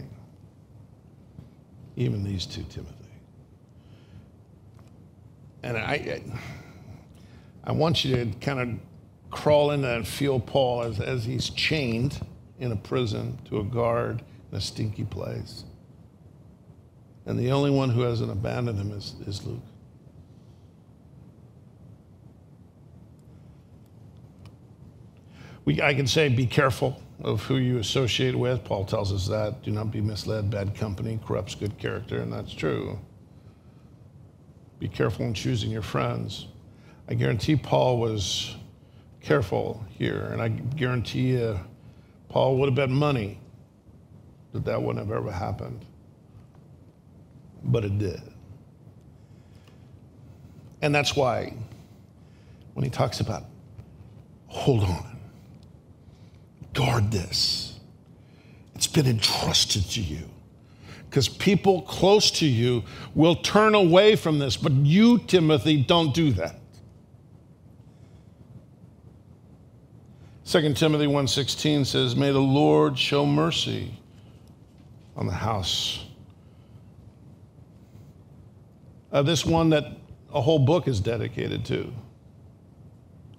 even 1.96 2.24
these 2.24 2.46
two, 2.46 2.63
Timothy. 2.63 2.96
And 5.63 5.78
I, 5.78 6.22
I, 7.63 7.72
want 7.74 8.06
you 8.06 8.15
to 8.15 8.26
kind 8.39 8.60
of 8.60 8.80
crawl 9.30 9.72
in 9.72 9.84
and 9.84 10.08
feel 10.08 10.39
Paul 10.39 10.84
as, 10.84 11.00
as 11.00 11.26
he's 11.26 11.50
chained 11.50 12.26
in 12.60 12.72
a 12.72 12.76
prison 12.76 13.38
to 13.46 13.60
a 13.60 13.63
guard 13.63 14.24
in 14.52 14.58
a 14.58 14.62
stinky 14.62 15.04
place. 15.04 15.65
And 17.26 17.38
the 17.38 17.52
only 17.52 17.72
one 17.72 17.89
who 17.89 18.02
hasn't 18.02 18.32
abandoned 18.32 18.80
him 18.80 18.92
is, 18.92 19.15
is 19.28 19.46
Luke. 19.46 19.60
We, 25.65 25.82
I 25.82 25.93
can 25.93 26.08
say 26.08 26.30
be 26.30 26.48
careful 26.48 27.02
of 27.22 27.43
who 27.43 27.58
you 27.58 27.80
associate 27.80 28.36
with. 28.36 28.63
Paul 28.63 28.86
tells 28.86 29.12
us 29.12 29.28
that. 29.28 29.62
Do 29.62 29.72
not 29.72 29.91
be 29.91 30.02
misled. 30.02 30.50
Bad 30.50 30.76
company 30.76 31.19
corrupts 31.26 31.56
good 31.56 31.78
character, 31.78 32.22
and 32.22 32.32
that's 32.32 32.54
true. 32.54 32.98
Be 34.80 34.88
careful 34.88 35.26
in 35.26 35.34
choosing 35.34 35.69
your 35.69 35.82
friends. 35.82 36.48
I 37.10 37.13
guarantee 37.15 37.56
Paul 37.56 38.00
was 38.00 38.56
careful 39.22 39.84
here, 39.89 40.30
and 40.32 40.41
I 40.41 40.48
guarantee 40.48 41.32
you 41.32 41.60
Paul 42.30 42.58
would 42.58 42.67
have 42.67 42.76
bet 42.76 42.89
money 42.89 43.39
that 44.54 44.65
that 44.65 44.82
wouldn't 44.82 45.06
have 45.06 45.15
ever 45.15 45.32
happened. 45.32 45.86
But 47.63 47.84
it 47.84 47.98
did. 47.98 48.22
And 50.82 50.95
that's 50.95 51.15
why 51.15 51.54
when 52.74 52.86
he 52.86 52.89
talks 52.89 53.19
about 53.19 53.43
hold 54.48 54.84
on, 54.84 55.09
Guard 56.74 57.12
this. 57.12 57.80
It's 58.76 58.88
been 58.88 59.08
entrusted 59.08 59.84
to 59.92 60.02
you 60.02 60.30
because 61.10 61.28
people 61.28 61.82
close 61.82 62.30
to 62.32 62.46
you 62.46 62.84
will 63.16 63.36
turn 63.36 63.76
away 63.76 64.16
from 64.16 64.40
this. 64.40 64.56
But 64.56 64.74
you, 64.74 65.18
Timothy, 65.20 65.84
don't 65.84 66.14
do 66.14 66.32
that. 66.34 66.60
2 70.46 70.74
Timothy 70.74 71.08
1:16 71.08 71.86
says, 71.86 72.16
"May 72.16 72.32
the 72.32 72.40
Lord 72.40 72.98
show 72.98 73.26
mercy 73.26 74.00
on 75.16 75.28
the 75.28 75.34
house." 75.34 76.06
Uh, 79.12 79.22
this 79.22 79.46
one 79.46 79.70
that 79.70 79.98
a 80.34 80.42
whole 80.42 80.60
book 80.60 80.88
is 80.88 81.00
dedicated 81.00 81.66
to 81.66 81.92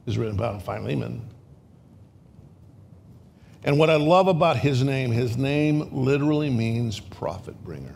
is 0.06 0.18
written 0.18 0.36
about 0.36 0.54
in 0.54 0.60
Philemon. 0.60 1.22
And 3.62 3.78
what 3.78 3.90
I 3.90 3.96
love 3.96 4.26
about 4.26 4.56
his 4.56 4.82
name, 4.82 5.10
his 5.10 5.36
name 5.36 5.88
literally 5.92 6.48
means 6.48 6.98
profit 6.98 7.62
bringer. 7.62 7.94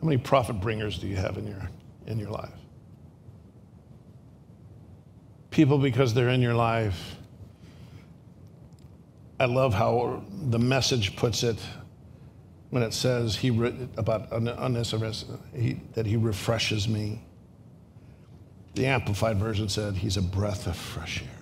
How 0.00 0.06
many 0.06 0.16
profit 0.16 0.60
bringers 0.60 0.98
do 0.98 1.06
you 1.06 1.16
have 1.16 1.36
in 1.36 1.46
your, 1.46 1.70
in 2.06 2.18
your 2.18 2.30
life? 2.30 2.50
People, 5.50 5.78
because 5.78 6.14
they're 6.14 6.30
in 6.30 6.40
your 6.40 6.54
life. 6.54 7.16
I 9.38 9.44
love 9.44 9.74
how 9.74 10.24
the 10.30 10.58
message 10.58 11.16
puts 11.16 11.42
it 11.42 11.58
when 12.70 12.82
it 12.82 12.94
says 12.94 13.36
he 13.36 13.50
wrote 13.50 13.74
about 13.96 14.32
Onesimus, 14.32 15.24
he, 15.54 15.80
that 15.94 16.06
he 16.06 16.16
refreshes 16.16 16.88
me. 16.88 17.20
The 18.74 18.86
Amplified 18.86 19.38
Version 19.38 19.68
said 19.68 19.96
he's 19.96 20.16
a 20.16 20.22
breath 20.22 20.66
of 20.66 20.76
fresh 20.76 21.22
air. 21.22 21.39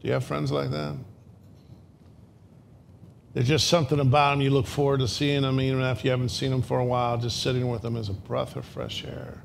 Do 0.00 0.08
you 0.08 0.14
have 0.14 0.24
friends 0.24 0.52
like 0.52 0.70
that? 0.70 0.96
There's 3.34 3.48
just 3.48 3.68
something 3.68 4.00
about 4.00 4.32
them 4.32 4.40
you 4.40 4.50
look 4.50 4.66
forward 4.66 5.00
to 5.00 5.08
seeing 5.08 5.42
them, 5.42 5.60
even 5.60 5.80
if 5.82 6.04
you 6.04 6.10
haven't 6.10 6.30
seen 6.30 6.50
them 6.50 6.62
for 6.62 6.78
a 6.78 6.84
while. 6.84 7.18
Just 7.18 7.42
sitting 7.42 7.68
with 7.68 7.82
them 7.82 7.96
is 7.96 8.08
a 8.08 8.12
breath 8.12 8.56
of 8.56 8.64
fresh 8.64 9.04
air 9.04 9.42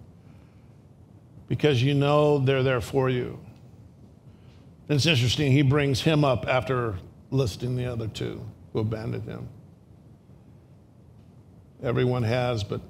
because 1.48 1.84
you 1.84 1.94
know 1.94 2.40
they're 2.40 2.64
there 2.64 2.82
for 2.82 3.10
you. 3.10 3.40
And 4.90 4.96
it's 4.96 5.06
interesting, 5.06 5.52
he 5.52 5.62
brings 5.62 6.02
him 6.02 6.24
up 6.26 6.48
after 6.48 6.96
listing 7.32 7.76
the 7.76 7.86
other 7.86 8.08
two 8.08 8.44
who 8.72 8.80
abandoned 8.80 9.26
him. 9.26 9.48
Everyone 11.84 12.24
has, 12.24 12.64
but 12.64 12.82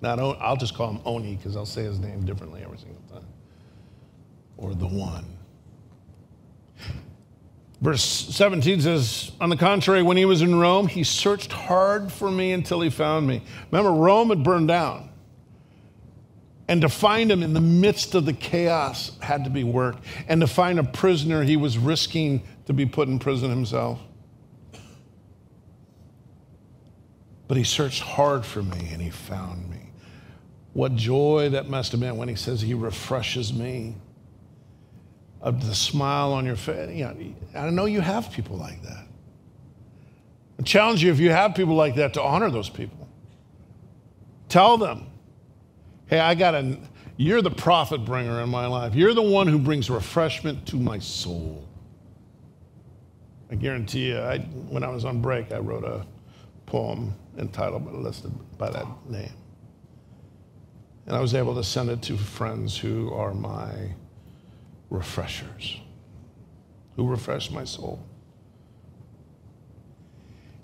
not 0.00 0.18
I'll 0.18 0.56
just 0.56 0.74
call 0.74 0.90
him 0.90 1.00
Oni 1.04 1.36
because 1.36 1.56
I'll 1.56 1.66
say 1.66 1.84
his 1.84 1.98
name 1.98 2.24
differently 2.24 2.62
every 2.64 2.78
single 2.78 3.02
time. 3.12 3.26
Or 4.56 4.74
the 4.74 4.86
one. 4.86 5.26
Verse 7.82 8.04
17 8.04 8.80
says, 8.80 9.32
On 9.40 9.50
the 9.50 9.56
contrary, 9.56 10.04
when 10.04 10.16
he 10.16 10.24
was 10.24 10.40
in 10.40 10.54
Rome, 10.54 10.86
he 10.86 11.02
searched 11.02 11.52
hard 11.52 12.12
for 12.12 12.30
me 12.30 12.52
until 12.52 12.80
he 12.80 12.90
found 12.90 13.26
me. 13.26 13.42
Remember, 13.72 13.90
Rome 13.90 14.28
had 14.28 14.44
burned 14.44 14.68
down. 14.68 15.10
And 16.68 16.80
to 16.82 16.88
find 16.88 17.30
him 17.30 17.42
in 17.42 17.54
the 17.54 17.60
midst 17.60 18.14
of 18.14 18.24
the 18.24 18.32
chaos 18.32 19.18
had 19.20 19.42
to 19.44 19.50
be 19.50 19.64
work. 19.64 19.96
And 20.28 20.40
to 20.42 20.46
find 20.46 20.78
a 20.78 20.84
prisoner, 20.84 21.42
he 21.42 21.56
was 21.56 21.76
risking 21.76 22.44
to 22.66 22.72
be 22.72 22.86
put 22.86 23.08
in 23.08 23.18
prison 23.18 23.50
himself. 23.50 24.00
But 27.48 27.56
he 27.56 27.64
searched 27.64 28.02
hard 28.02 28.46
for 28.46 28.62
me 28.62 28.90
and 28.92 29.02
he 29.02 29.10
found 29.10 29.68
me. 29.68 29.90
What 30.72 30.94
joy 30.94 31.48
that 31.50 31.68
must 31.68 31.90
have 31.90 32.00
been 32.00 32.16
when 32.16 32.28
he 32.28 32.36
says 32.36 32.60
he 32.62 32.74
refreshes 32.74 33.52
me 33.52 33.96
of 35.42 35.66
the 35.66 35.74
smile 35.74 36.32
on 36.32 36.46
your 36.46 36.56
face. 36.56 36.90
You 36.90 37.04
know, 37.04 37.34
I 37.54 37.70
know 37.70 37.84
you 37.84 38.00
have 38.00 38.30
people 38.30 38.56
like 38.56 38.80
that. 38.82 39.04
I 40.58 40.62
challenge 40.62 41.02
you 41.02 41.10
if 41.10 41.18
you 41.18 41.30
have 41.30 41.54
people 41.54 41.74
like 41.74 41.96
that 41.96 42.14
to 42.14 42.22
honor 42.22 42.50
those 42.50 42.68
people. 42.68 43.08
Tell 44.48 44.78
them, 44.78 45.06
hey, 46.06 46.20
I 46.20 46.34
got 46.34 46.54
a, 46.54 46.78
you're 47.16 47.42
the 47.42 47.50
profit 47.50 48.04
bringer 48.04 48.40
in 48.40 48.48
my 48.48 48.66
life. 48.66 48.94
You're 48.94 49.14
the 49.14 49.22
one 49.22 49.48
who 49.48 49.58
brings 49.58 49.90
refreshment 49.90 50.66
to 50.68 50.76
my 50.76 50.98
soul. 50.98 51.66
I 53.50 53.56
guarantee 53.56 54.08
you, 54.08 54.18
I, 54.18 54.38
when 54.38 54.84
I 54.84 54.88
was 54.88 55.04
on 55.04 55.20
break, 55.20 55.52
I 55.52 55.58
wrote 55.58 55.84
a 55.84 56.06
poem 56.66 57.14
entitled, 57.36 57.92
listed 57.92 58.32
by 58.56 58.70
that 58.70 58.86
name. 59.08 59.32
And 61.06 61.16
I 61.16 61.20
was 61.20 61.34
able 61.34 61.54
to 61.56 61.64
send 61.64 61.90
it 61.90 62.00
to 62.02 62.16
friends 62.16 62.78
who 62.78 63.12
are 63.12 63.34
my 63.34 63.72
refreshers 64.92 65.80
who 66.96 67.08
refresh 67.08 67.50
my 67.50 67.64
soul. 67.64 68.04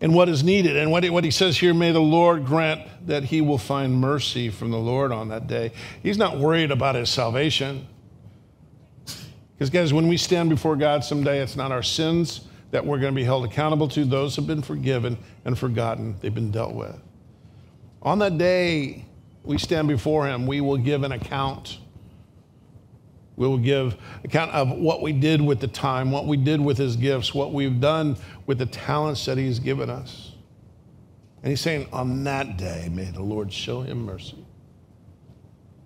And 0.01 0.14
what 0.14 0.29
is 0.29 0.45
needed, 0.45 0.77
and 0.77 0.93
what 0.93 1.03
he, 1.03 1.11
what 1.11 1.25
he 1.25 1.31
says 1.33 1.59
here, 1.59 1.75
may 1.75 1.91
the 1.91 2.01
Lord 2.01 2.45
grant 2.45 2.83
that 3.07 3.25
he 3.25 3.41
will 3.41 3.59
find 3.59 4.01
mercy 4.01 4.49
from 4.49 4.71
the 4.71 4.79
Lord 4.79 5.11
on 5.11 5.29
that 5.29 5.49
day. 5.49 5.73
He's 6.03 6.19
not 6.19 6.38
worried 6.38 6.71
about 6.71 6.95
his 6.95 7.11
salvation. 7.11 7.88
Because, 9.55 9.71
guys, 9.71 9.93
when 9.93 10.07
we 10.07 10.17
stand 10.17 10.51
before 10.51 10.77
God 10.77 11.03
someday, 11.03 11.41
it's 11.41 11.57
not 11.57 11.73
our 11.73 11.83
sins 11.83 12.43
that 12.71 12.85
we're 12.87 13.01
going 13.01 13.12
to 13.12 13.17
be 13.17 13.25
held 13.25 13.45
accountable 13.45 13.88
to. 13.88 14.05
Those 14.05 14.37
have 14.37 14.47
been 14.47 14.62
forgiven 14.62 15.19
and 15.45 15.59
forgotten, 15.59 16.17
they've 16.21 16.35
been 16.35 16.53
dealt 16.53 16.75
with. 16.75 16.95
On 18.03 18.21
that 18.21 18.38
day, 18.38 19.05
we 19.43 19.59
stand 19.59 19.88
before 19.88 20.29
him, 20.29 20.47
we 20.47 20.61
will 20.61 20.77
give 20.77 21.03
an 21.03 21.11
account 21.11 21.79
we 23.38 23.46
will 23.46 23.57
give 23.57 23.96
account 24.24 24.51
of 24.51 24.68
what 24.68 25.01
we 25.01 25.12
did 25.12 25.40
with 25.40 25.61
the 25.61 25.68
time, 25.68 26.11
what 26.11 26.27
we 26.27 26.37
did 26.37 26.61
with 26.61 26.77
his 26.77 26.96
gifts, 26.96 27.33
what 27.33 27.53
we've 27.53 27.81
done 27.81 28.16
with 28.46 28.59
the 28.59 28.66
talents 28.66 29.24
that 29.27 29.38
he's 29.38 29.61
given 29.61 29.88
us. 29.88 30.33
And 31.42 31.51
he's 31.51 31.61
saying, 31.61 31.87
on 31.92 32.24
that 32.24 32.57
day, 32.57 32.88
may 32.90 33.05
the 33.05 33.22
Lord 33.22 33.53
show 33.53 33.83
him 33.83 34.05
mercy. 34.05 34.44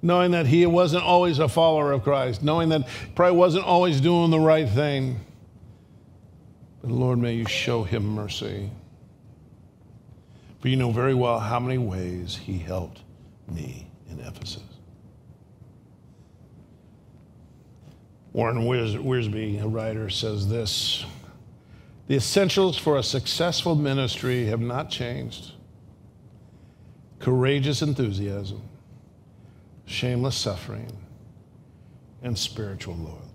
Knowing 0.00 0.30
that 0.30 0.46
he 0.46 0.64
wasn't 0.64 1.04
always 1.04 1.38
a 1.40 1.46
follower 1.46 1.92
of 1.92 2.02
Christ, 2.02 2.42
knowing 2.42 2.70
that 2.70 2.88
probably 3.14 3.36
wasn't 3.36 3.66
always 3.66 4.00
doing 4.00 4.30
the 4.30 4.40
right 4.40 4.68
thing. 4.68 5.20
But 6.80 6.90
Lord, 6.90 7.18
may 7.18 7.34
you 7.34 7.44
show 7.44 7.82
him 7.82 8.06
mercy. 8.14 8.70
For 10.60 10.68
you 10.68 10.76
know 10.76 10.90
very 10.90 11.14
well 11.14 11.38
how 11.38 11.60
many 11.60 11.76
ways 11.76 12.34
he 12.34 12.56
helped 12.56 13.02
me 13.46 13.86
in 14.10 14.20
Ephesus. 14.20 14.71
Warren 18.32 18.64
Wiersbe, 18.64 19.62
a 19.62 19.68
writer, 19.68 20.08
says 20.08 20.48
this 20.48 21.04
The 22.08 22.16
essentials 22.16 22.78
for 22.78 22.96
a 22.96 23.02
successful 23.02 23.74
ministry 23.74 24.46
have 24.46 24.60
not 24.60 24.90
changed 24.90 25.52
courageous 27.18 27.82
enthusiasm, 27.82 28.60
shameless 29.86 30.36
suffering, 30.36 30.90
and 32.22 32.36
spiritual 32.36 32.96
loyalty. 32.96 33.28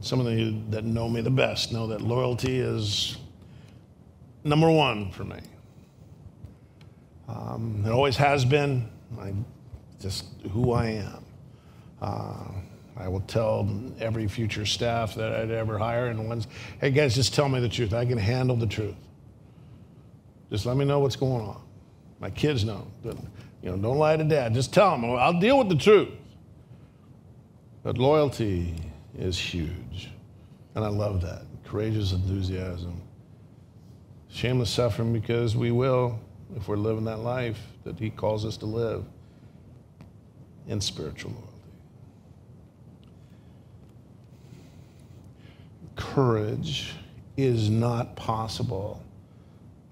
Some 0.00 0.20
of 0.20 0.32
you 0.38 0.62
that 0.70 0.84
know 0.84 1.08
me 1.08 1.20
the 1.20 1.30
best 1.30 1.72
know 1.72 1.86
that 1.88 2.00
loyalty 2.00 2.60
is 2.60 3.16
number 4.44 4.70
one 4.70 5.10
for 5.10 5.24
me. 5.24 5.40
Um, 7.28 7.82
it 7.86 7.90
always 7.90 8.16
has 8.16 8.44
been. 8.44 8.88
I, 9.18 9.32
just 10.00 10.26
who 10.52 10.72
I 10.72 10.86
am. 10.86 11.24
Uh, 12.00 12.50
I 12.96 13.08
will 13.08 13.20
tell 13.20 13.68
every 13.98 14.28
future 14.28 14.64
staff 14.64 15.14
that 15.16 15.32
I'd 15.32 15.50
ever 15.50 15.78
hire 15.78 16.06
and 16.06 16.28
ones, 16.28 16.46
hey 16.80 16.90
guys, 16.90 17.14
just 17.14 17.34
tell 17.34 17.48
me 17.48 17.60
the 17.60 17.68
truth. 17.68 17.92
I 17.92 18.04
can 18.04 18.18
handle 18.18 18.56
the 18.56 18.66
truth. 18.66 18.94
Just 20.50 20.66
let 20.66 20.76
me 20.76 20.84
know 20.84 21.00
what's 21.00 21.16
going 21.16 21.44
on. 21.44 21.60
My 22.20 22.30
kids 22.30 22.64
know. 22.64 22.86
You 23.02 23.70
know, 23.70 23.76
don't 23.76 23.98
lie 23.98 24.16
to 24.16 24.24
dad. 24.24 24.54
Just 24.54 24.72
tell 24.72 24.92
them. 24.92 25.04
I'll 25.04 25.40
deal 25.40 25.58
with 25.58 25.68
the 25.68 25.76
truth. 25.76 26.10
But 27.82 27.98
loyalty 27.98 28.74
is 29.18 29.38
huge. 29.38 30.10
And 30.74 30.84
I 30.84 30.88
love 30.88 31.20
that. 31.22 31.42
Courageous 31.64 32.12
enthusiasm. 32.12 33.00
Shameless 34.28 34.70
suffering 34.70 35.12
because 35.12 35.56
we 35.56 35.70
will, 35.70 36.18
if 36.56 36.68
we're 36.68 36.76
living 36.76 37.04
that 37.04 37.18
life 37.18 37.58
that 37.84 37.98
he 37.98 38.10
calls 38.10 38.44
us 38.44 38.56
to 38.58 38.66
live 38.66 39.04
in 40.68 40.80
spiritual 40.80 41.32
loyalty. 41.32 41.53
Courage 45.96 46.94
is 47.36 47.70
not 47.70 48.16
possible 48.16 49.02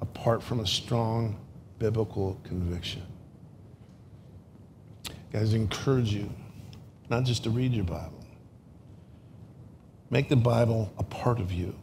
apart 0.00 0.42
from 0.42 0.60
a 0.60 0.66
strong 0.66 1.36
biblical 1.78 2.38
conviction. 2.44 3.02
Guys, 5.32 5.54
I 5.54 5.56
encourage 5.56 6.12
you 6.12 6.30
not 7.08 7.24
just 7.24 7.44
to 7.44 7.50
read 7.50 7.72
your 7.72 7.84
Bible, 7.84 8.24
make 10.10 10.28
the 10.28 10.36
Bible 10.36 10.92
a 10.98 11.02
part 11.02 11.40
of 11.40 11.52
you. 11.52 11.74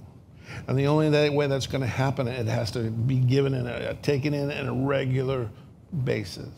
And 0.67 0.77
the 0.77 0.87
only 0.87 1.29
way 1.29 1.47
that's 1.47 1.67
going 1.67 1.81
to 1.81 1.87
happen, 1.87 2.27
it 2.27 2.47
has 2.47 2.71
to 2.71 2.89
be 2.89 3.17
given 3.17 3.53
in 3.53 3.67
a, 3.67 3.93
taken 3.95 4.33
in 4.33 4.51
on 4.51 4.67
a 4.67 4.73
regular 4.73 5.49
basis. 6.03 6.49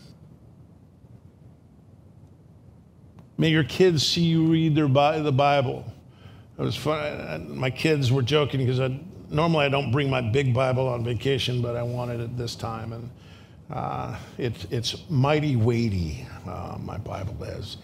May 3.38 3.50
your 3.50 3.63
kids 3.63 4.06
see 4.06 4.21
you 4.21 4.45
read 4.45 4.76
their, 4.76 4.88
the 4.88 5.32
Bible. 5.32 5.86
It 6.58 6.62
was 6.62 6.76
fun. 6.76 7.58
My 7.58 7.70
kids 7.70 8.12
were 8.12 8.22
joking 8.22 8.66
because 8.66 8.80
normally 9.30 9.66
I 9.66 9.70
don't 9.70 9.92
bring 9.92 10.10
my 10.10 10.22
big 10.22 10.54
Bible 10.54 10.88
on 10.88 11.04
vacation, 11.04 11.62
but 11.62 11.76
I 11.76 11.84
wanted 11.84 12.20
it 12.20 12.38
this 12.38 12.56
time. 12.56 12.94
And 12.94 13.10
uh, 13.72 14.18
it, 14.38 14.72
it's 14.72 15.10
mighty 15.10 15.56
weighty, 15.56 16.26
uh, 16.46 16.78
my 16.80 16.98
Bible 16.98 17.44
is. 17.44 17.78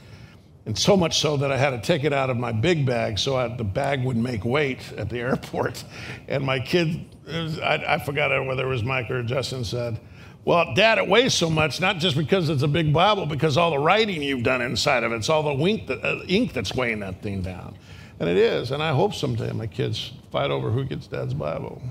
And 0.65 0.77
so 0.77 0.97
much 0.97 1.19
so 1.19 1.37
that 1.37 1.49
I 1.49 1.55
had 1.55 1.69
to 1.69 1.79
take 1.79 2.03
it 2.03 2.11
out 2.11 2.29
of 2.29 2.35
my 2.35 2.51
big 2.51 2.85
bag 2.85 3.17
so 3.17 3.37
I, 3.37 3.47
the 3.55 3.63
bag 3.63 4.03
would 4.03 4.17
make 4.17 4.43
weight 4.43 4.81
at 4.97 5.09
the 5.09 5.19
airport. 5.21 5.83
And 6.27 6.43
my 6.43 6.59
kid, 6.59 7.05
was, 7.25 7.57
I, 7.59 7.95
I 7.95 7.99
forgot 7.99 8.29
whether 8.45 8.65
it 8.65 8.69
was 8.69 8.83
Mike 8.83 9.09
or 9.09 9.23
Justin, 9.23 9.63
said, 9.63 9.97
Well, 10.43 10.73
Dad, 10.73 10.97
it 10.97 11.07
weighs 11.07 11.33
so 11.33 11.49
much, 11.49 11.79
not 11.79 11.99
just 11.99 12.17
because 12.17 12.49
it's 12.49 12.63
a 12.63 12.67
big 12.67 12.91
Bible, 12.91 13.25
because 13.25 13.55
all 13.55 13.71
the 13.71 13.79
writing 13.79 14.21
you've 14.21 14.43
done 14.43 14.61
inside 14.61 15.05
of 15.05 15.13
it. 15.13 15.15
It's 15.15 15.29
all 15.29 15.41
the 15.41 15.85
that, 15.87 16.03
uh, 16.03 16.23
ink 16.27 16.51
that's 16.51 16.75
weighing 16.75 16.99
that 16.99 17.21
thing 17.21 17.41
down. 17.41 17.77
And 18.19 18.29
it 18.29 18.37
is. 18.37 18.71
And 18.71 18.81
I 18.81 18.93
hope 18.93 19.13
someday 19.13 19.51
my 19.51 19.67
kids 19.67 20.11
fight 20.31 20.51
over 20.51 20.71
who 20.71 20.83
gets 20.85 21.07
Dad's 21.07 21.33
Bible. 21.33 21.81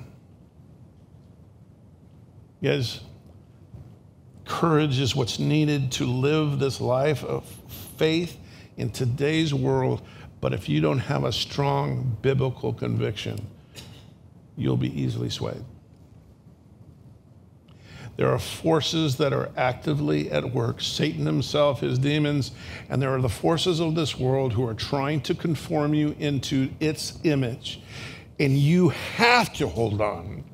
Guys, 2.62 3.00
courage 4.44 4.98
is 4.98 5.14
what's 5.14 5.38
needed 5.38 5.92
to 5.92 6.06
live 6.06 6.58
this 6.58 6.80
life 6.80 7.22
of 7.22 7.44
faith 7.96 8.38
in 8.76 8.90
today's 8.90 9.54
world, 9.54 10.02
but 10.40 10.52
if 10.52 10.68
you 10.68 10.80
don't 10.80 10.98
have 10.98 11.24
a 11.24 11.32
strong 11.32 12.16
biblical 12.22 12.72
conviction, 12.72 13.46
you'll 14.56 14.76
be 14.76 15.00
easily 15.00 15.30
swayed. 15.30 15.64
There 18.16 18.32
are 18.32 18.38
forces 18.38 19.16
that 19.16 19.32
are 19.32 19.50
actively 19.56 20.30
at 20.30 20.52
work 20.52 20.80
Satan 20.80 21.26
himself, 21.26 21.80
his 21.80 21.98
demons, 21.98 22.52
and 22.88 23.00
there 23.00 23.14
are 23.14 23.20
the 23.20 23.28
forces 23.28 23.80
of 23.80 23.94
this 23.94 24.18
world 24.18 24.54
who 24.54 24.66
are 24.66 24.74
trying 24.74 25.20
to 25.22 25.34
conform 25.34 25.92
you 25.92 26.16
into 26.18 26.70
its 26.80 27.18
image. 27.24 27.80
And 28.40 28.56
you 28.56 28.90
have 28.90 29.52
to 29.54 29.68
hold 29.68 30.00
on, 30.00 30.44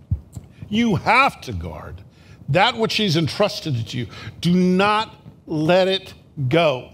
you 0.68 0.96
have 0.96 1.40
to 1.42 1.52
guard 1.52 2.02
that 2.48 2.76
which 2.76 2.94
he's 2.94 3.16
entrusted 3.16 3.86
to 3.88 3.98
you. 3.98 4.06
Do 4.40 4.54
not 4.54 5.14
let 5.46 5.88
it 5.88 6.14
go 6.48 6.90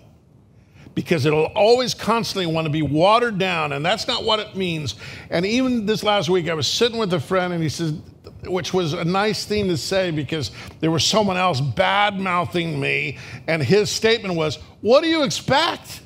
because 0.94 1.26
it'll 1.26 1.46
always 1.46 1.94
constantly 1.94 2.52
want 2.52 2.64
to 2.64 2.70
be 2.70 2.82
watered 2.82 3.38
down, 3.38 3.72
and 3.72 3.86
that's 3.86 4.08
not 4.08 4.24
what 4.24 4.40
it 4.40 4.56
means. 4.56 4.96
And 5.30 5.46
even 5.46 5.86
this 5.86 6.02
last 6.02 6.28
week, 6.28 6.48
I 6.48 6.54
was 6.54 6.66
sitting 6.66 6.98
with 6.98 7.12
a 7.12 7.20
friend, 7.20 7.52
and 7.52 7.62
he 7.62 7.68
said, 7.68 8.02
which 8.46 8.72
was 8.72 8.92
a 8.92 9.04
nice 9.04 9.44
thing 9.44 9.68
to 9.68 9.76
say 9.76 10.10
because 10.10 10.50
there 10.80 10.90
was 10.90 11.04
someone 11.04 11.36
else 11.36 11.60
bad 11.60 12.18
mouthing 12.18 12.78
me, 12.78 13.18
and 13.46 13.62
his 13.62 13.90
statement 13.90 14.34
was, 14.34 14.56
What 14.80 15.02
do 15.02 15.08
you 15.08 15.22
expect? 15.22 16.02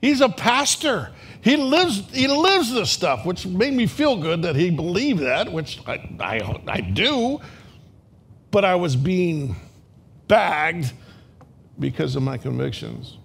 He's 0.00 0.20
a 0.20 0.28
pastor. 0.28 1.12
He 1.40 1.56
lives, 1.56 2.02
he 2.12 2.26
lives 2.26 2.72
this 2.72 2.90
stuff, 2.90 3.24
which 3.24 3.46
made 3.46 3.72
me 3.72 3.86
feel 3.86 4.16
good 4.16 4.42
that 4.42 4.56
he 4.56 4.70
believed 4.70 5.20
that, 5.20 5.52
which 5.52 5.80
I, 5.86 6.16
I, 6.18 6.60
I 6.66 6.80
do. 6.80 7.40
But 8.50 8.64
I 8.64 8.74
was 8.74 8.96
being 8.96 9.54
bagged 10.26 10.92
because 11.78 12.16
of 12.16 12.22
my 12.22 12.36
convictions. 12.36 13.18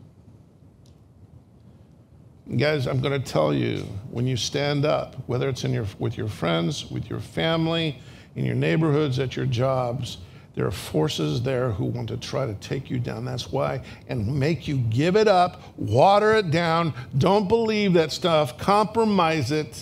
Guys, 2.57 2.85
I'm 2.85 2.99
going 2.99 3.19
to 3.19 3.31
tell 3.31 3.53
you 3.53 3.77
when 4.11 4.27
you 4.27 4.35
stand 4.35 4.85
up, 4.85 5.15
whether 5.27 5.47
it's 5.47 5.63
in 5.63 5.73
your, 5.73 5.85
with 5.99 6.17
your 6.17 6.27
friends, 6.27 6.91
with 6.91 7.09
your 7.09 7.19
family, 7.19 7.97
in 8.35 8.45
your 8.45 8.55
neighborhoods, 8.55 9.19
at 9.19 9.35
your 9.35 9.45
jobs, 9.45 10.17
there 10.53 10.65
are 10.65 10.71
forces 10.71 11.41
there 11.41 11.71
who 11.71 11.85
want 11.85 12.09
to 12.09 12.17
try 12.17 12.45
to 12.45 12.53
take 12.55 12.89
you 12.89 12.99
down. 12.99 13.23
That's 13.23 13.51
why, 13.51 13.83
and 14.07 14.27
make 14.27 14.67
you 14.67 14.77
give 14.77 15.15
it 15.15 15.27
up, 15.27 15.61
water 15.77 16.35
it 16.35 16.51
down, 16.51 16.93
don't 17.17 17.47
believe 17.47 17.93
that 17.93 18.11
stuff, 18.11 18.57
compromise 18.57 19.51
it, 19.51 19.81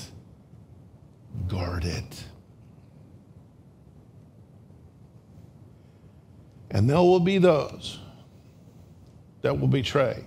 guard 1.47 1.85
it. 1.85 2.23
And 6.71 6.88
there 6.88 6.97
will 6.97 7.19
be 7.19 7.39
those 7.39 7.99
that 9.41 9.59
will 9.59 9.67
betray. 9.67 10.23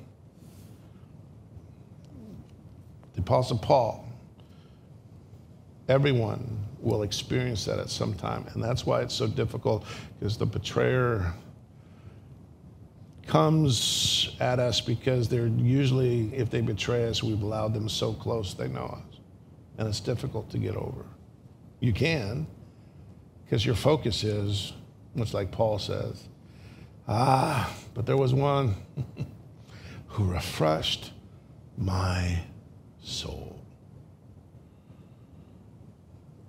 The 3.15 3.21
Apostle 3.21 3.59
Paul, 3.59 4.09
everyone 5.89 6.62
will 6.83 7.03
experience 7.03 7.65
that 7.65 7.79
at 7.79 7.91
some 7.91 8.15
time. 8.15 8.47
And 8.53 8.63
that's 8.63 8.85
why 8.85 9.03
it's 9.03 9.15
so 9.15 9.27
difficult, 9.27 9.85
because 10.19 10.37
the 10.37 10.47
betrayer 10.47 11.33
comes 13.27 14.37
at 14.41 14.59
us 14.59 14.81
because 14.81 15.29
they're 15.29 15.47
usually, 15.47 16.35
if 16.35 16.51
they 16.51 16.61
betray 16.61 17.09
us, 17.09 17.23
we've 17.23 17.43
allowed 17.43 17.73
them 17.73 17.89
so 17.89 18.13
close 18.13 18.55
they 18.55 18.69
know 18.69 18.87
us. 18.87 19.21
And 19.79 19.89
it's 19.89 20.01
difficult 20.01 20.51
to 20.51 20.59
get 20.59 20.77
over. 20.77 21.05
You 21.81 21.93
can, 21.93 22.47
because 23.45 23.65
your 23.65 23.75
focus 23.75 24.25
is, 24.25 24.73
much 25.15 25.35
like 25.35 25.51
Paul 25.51 25.79
says, 25.79 26.29
ah, 27.09 27.73
but 27.95 28.07
there 28.07 28.17
was 28.17 28.35
one 28.35 28.75
who 30.09 30.25
refreshed 30.25 31.13
my 31.79 32.39
soul. 33.03 33.62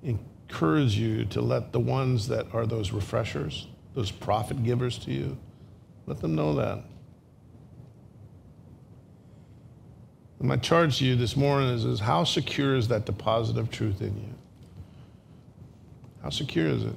Encourage 0.04 0.98
you 0.98 1.26
to 1.26 1.42
let 1.42 1.72
the 1.72 1.80
ones 1.80 2.28
that 2.28 2.46
are 2.54 2.66
those 2.66 2.92
refreshers, 2.92 3.68
those 3.96 4.12
profit 4.12 4.64
givers 4.64 4.98
to 5.00 5.12
you, 5.12 5.38
let 6.06 6.20
them 6.20 6.36
know 6.36 6.54
that. 6.56 6.84
And 10.40 10.48
my 10.50 10.58
charge 10.58 10.98
to 10.98 11.06
you 11.06 11.16
this 11.16 11.38
morning 11.38 11.70
is, 11.70 11.86
is 11.86 12.02
how 12.02 12.26
secure 12.26 12.76
is 12.76 12.90
that 12.90 13.06
deposit 13.06 13.58
of 13.58 13.72
truth 13.72 14.02
in 14.02 14.16
you? 14.18 14.34
How 16.22 16.30
secure 16.30 16.68
is 16.68 16.84
it? 16.84 16.96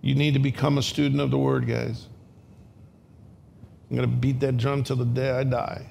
You 0.00 0.14
need 0.16 0.34
to 0.34 0.40
become 0.40 0.78
a 0.78 0.82
student 0.82 1.20
of 1.20 1.30
the 1.30 1.38
Word, 1.38 1.66
guys. 1.66 2.08
I'm 3.90 3.96
going 3.96 4.08
to 4.08 4.16
beat 4.16 4.40
that 4.40 4.56
drum 4.56 4.82
till 4.82 4.96
the 4.96 5.04
day 5.04 5.30
I 5.30 5.44
die. 5.44 5.86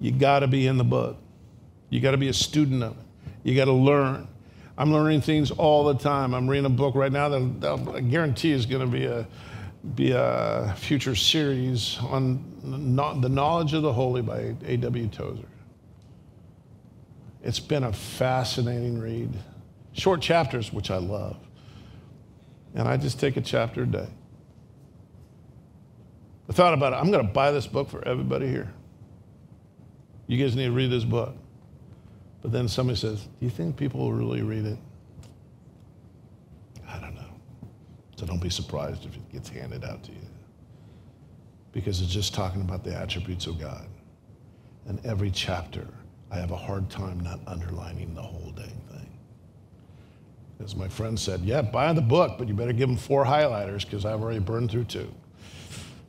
You 0.00 0.12
got 0.12 0.40
to 0.40 0.46
be 0.46 0.66
in 0.66 0.76
the 0.76 0.84
book. 0.84 1.18
You 1.90 2.00
got 2.00 2.12
to 2.12 2.16
be 2.16 2.28
a 2.28 2.34
student 2.34 2.82
of 2.82 2.92
it. 2.92 3.04
You 3.44 3.54
got 3.56 3.66
to 3.66 3.72
learn. 3.72 4.28
I'm 4.78 4.92
learning 4.92 5.22
things 5.22 5.50
all 5.50 5.84
the 5.84 5.94
time. 5.94 6.34
I'm 6.34 6.48
reading 6.48 6.66
a 6.66 6.70
book 6.70 6.94
right 6.94 7.12
now 7.12 7.28
that, 7.28 7.60
that 7.60 7.94
I 7.94 8.00
guarantee 8.00 8.52
is 8.52 8.66
going 8.66 8.84
to 8.84 8.90
be 8.90 9.06
a 9.06 9.26
be 9.94 10.10
a 10.10 10.74
future 10.76 11.14
series 11.14 11.98
on 12.00 12.44
the 13.20 13.28
knowledge 13.28 13.72
of 13.72 13.82
the 13.82 13.92
holy 13.92 14.20
by 14.20 14.54
A.W. 14.66 15.08
Tozer. 15.08 15.46
It's 17.44 17.60
been 17.60 17.84
a 17.84 17.92
fascinating 17.92 18.98
read. 18.98 19.30
Short 19.92 20.20
chapters, 20.20 20.72
which 20.72 20.90
I 20.90 20.96
love. 20.96 21.36
And 22.74 22.88
I 22.88 22.96
just 22.96 23.20
take 23.20 23.36
a 23.36 23.40
chapter 23.40 23.84
a 23.84 23.86
day. 23.86 24.08
I 26.48 26.52
thought 26.52 26.74
about 26.74 26.92
it. 26.92 26.96
I'm 26.96 27.10
going 27.10 27.24
to 27.24 27.32
buy 27.32 27.52
this 27.52 27.66
book 27.66 27.88
for 27.88 28.06
everybody 28.06 28.48
here. 28.48 28.72
You 30.26 30.42
guys 30.42 30.56
need 30.56 30.66
to 30.66 30.72
read 30.72 30.90
this 30.90 31.04
book. 31.04 31.36
But 32.46 32.52
then 32.52 32.68
somebody 32.68 32.96
says, 32.96 33.24
Do 33.24 33.44
you 33.44 33.50
think 33.50 33.76
people 33.76 33.98
will 33.98 34.12
really 34.12 34.42
read 34.42 34.66
it? 34.66 34.78
I 36.86 37.00
don't 37.00 37.16
know. 37.16 37.26
So 38.14 38.24
don't 38.24 38.40
be 38.40 38.50
surprised 38.50 39.04
if 39.04 39.16
it 39.16 39.32
gets 39.32 39.48
handed 39.48 39.84
out 39.84 40.04
to 40.04 40.12
you. 40.12 40.28
Because 41.72 42.00
it's 42.00 42.12
just 42.12 42.34
talking 42.34 42.60
about 42.60 42.84
the 42.84 42.94
attributes 42.94 43.48
of 43.48 43.58
God. 43.58 43.88
And 44.86 45.04
every 45.04 45.28
chapter, 45.32 45.88
I 46.30 46.36
have 46.36 46.52
a 46.52 46.56
hard 46.56 46.88
time 46.88 47.18
not 47.18 47.40
underlining 47.48 48.14
the 48.14 48.22
whole 48.22 48.52
dang 48.52 48.80
thing. 48.92 49.18
As 50.62 50.76
my 50.76 50.86
friend 50.86 51.18
said, 51.18 51.40
Yeah, 51.40 51.62
buy 51.62 51.92
the 51.94 52.00
book, 52.00 52.38
but 52.38 52.46
you 52.46 52.54
better 52.54 52.72
give 52.72 52.88
them 52.88 52.96
four 52.96 53.24
highlighters 53.24 53.84
because 53.84 54.04
I've 54.04 54.22
already 54.22 54.38
burned 54.38 54.70
through 54.70 54.84
two. 54.84 55.12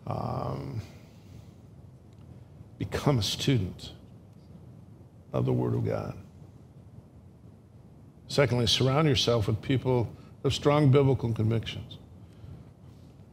Um, 0.05 0.81
become 2.77 3.17
a 3.17 3.23
student 3.23 3.93
of 5.33 5.47
the 5.47 5.53
Word 5.53 5.73
of 5.73 5.83
God. 5.83 6.15
Secondly, 8.27 8.67
surround 8.67 9.07
yourself 9.07 9.47
with 9.47 9.61
people 9.61 10.11
of 10.43 10.53
strong 10.53 10.91
biblical 10.91 11.31
convictions. 11.33 11.97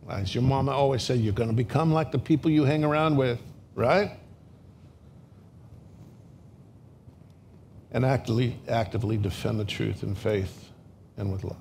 As 0.09 0.35
your 0.35 0.43
mama 0.43 0.73
always 0.73 1.03
said, 1.03 1.21
you're 1.21 1.33
going 1.33 1.49
to 1.49 1.55
become 1.55 1.93
like 1.93 2.13
the 2.13 2.19
people 2.19 2.51
you 2.51 2.65
hang 2.65 2.85
around 2.85 3.17
with, 3.17 3.41
right? 3.75 4.13
And 7.91 8.05
actively, 8.05 8.59
actively 8.69 9.17
defend 9.17 9.59
the 9.59 9.65
truth 9.65 10.03
in 10.03 10.15
faith 10.15 10.71
and 11.17 11.33
with 11.33 11.45
love. 11.45 11.57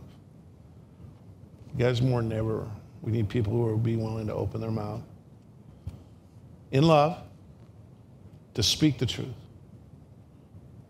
guys, 1.77 2.01
more 2.01 2.21
than 2.21 2.34
ever, 2.34 2.67
we 3.01 3.11
need 3.11 3.29
people 3.29 3.53
who 3.53 3.59
will 3.59 3.77
be 3.77 3.95
willing 3.95 4.27
to 4.27 4.34
open 4.34 4.59
their 4.61 4.71
mouth 4.71 5.01
in 6.71 6.84
love 6.84 7.17
to 8.55 8.63
speak 8.63 8.97
the 8.97 9.05
truth. 9.05 9.27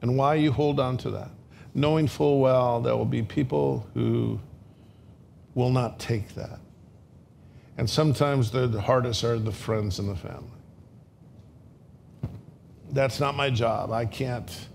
And 0.02 0.18
why 0.18 0.36
you 0.36 0.52
hold 0.52 0.80
on 0.80 0.98
to 1.00 1.12
that, 1.12 1.30
knowing 1.74 2.08
full 2.08 2.40
well 2.40 2.82
there 2.82 2.96
will 2.96 3.06
be 3.06 3.22
people 3.22 3.88
who 3.94 4.40
will 5.56 5.72
not 5.72 6.00
take 6.00 6.36
that. 6.36 6.60
And 7.78 7.90
sometimes 7.90 8.52
the 8.52 8.68
hardest 8.80 9.24
are 9.24 9.40
the 9.40 9.52
friends 9.52 10.00
and 10.00 10.10
the 10.10 10.16
family. 10.16 10.50
That's 12.92 13.20
not 13.20 13.36
my 13.36 13.50
job. 13.50 13.92
I 13.92 14.06
can't, 14.06 14.68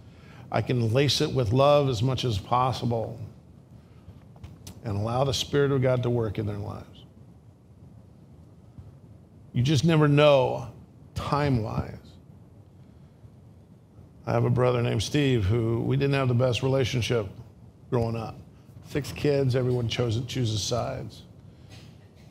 I 0.50 0.62
can 0.62 0.92
lace 0.92 1.20
it 1.20 1.32
with 1.32 1.52
love 1.52 1.88
as 1.88 2.02
much 2.02 2.24
as 2.24 2.38
possible 2.38 3.20
and 4.84 4.96
allow 4.96 5.24
the 5.24 5.34
Spirit 5.34 5.70
of 5.70 5.82
God 5.82 6.02
to 6.02 6.10
work 6.10 6.38
in 6.38 6.46
their 6.46 6.58
lives. 6.58 7.04
You 9.52 9.62
just 9.62 9.84
never 9.84 10.08
know 10.08 10.68
time 11.14 11.62
wise. 11.62 11.97
I 14.28 14.32
have 14.32 14.44
a 14.44 14.50
brother 14.50 14.82
named 14.82 15.02
Steve 15.02 15.46
who 15.46 15.80
we 15.80 15.96
didn't 15.96 16.12
have 16.12 16.28
the 16.28 16.34
best 16.34 16.62
relationship 16.62 17.26
growing 17.88 18.14
up. 18.14 18.36
Six 18.86 19.10
kids, 19.10 19.56
everyone 19.56 19.88
chose, 19.88 20.22
chooses 20.26 20.62
sides. 20.62 21.22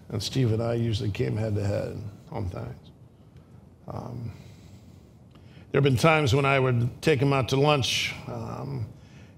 And 0.09 0.21
Steve 0.21 0.53
and 0.53 0.61
I 0.61 0.75
usually 0.75 1.09
came 1.09 1.35
head 1.35 1.55
to 1.55 1.65
head 1.65 1.99
on 2.31 2.51
things. 2.51 2.91
Um, 3.87 4.31
there 5.71 5.81
have 5.81 5.83
been 5.83 5.97
times 5.97 6.35
when 6.35 6.45
I 6.45 6.59
would 6.59 7.01
take 7.01 7.19
him 7.19 7.33
out 7.33 7.49
to 7.49 7.55
lunch 7.55 8.13
um, 8.27 8.85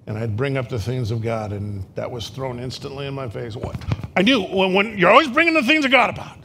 and 0.05 0.17
I'd 0.17 0.35
bring 0.35 0.57
up 0.57 0.67
the 0.67 0.79
things 0.79 1.11
of 1.11 1.21
God, 1.21 1.53
and 1.53 1.85
that 1.95 2.11
was 2.11 2.27
thrown 2.27 2.59
instantly 2.59 3.07
in 3.07 3.13
my 3.13 3.29
face. 3.29 3.55
What? 3.55 3.81
I 4.17 4.21
knew 4.21 4.41
when, 4.41 4.73
when 4.73 4.97
you're 4.97 5.11
always 5.11 5.29
bringing 5.29 5.53
the 5.53 5.63
things 5.63 5.85
of 5.85 5.91
God 5.91 6.09
about. 6.09 6.39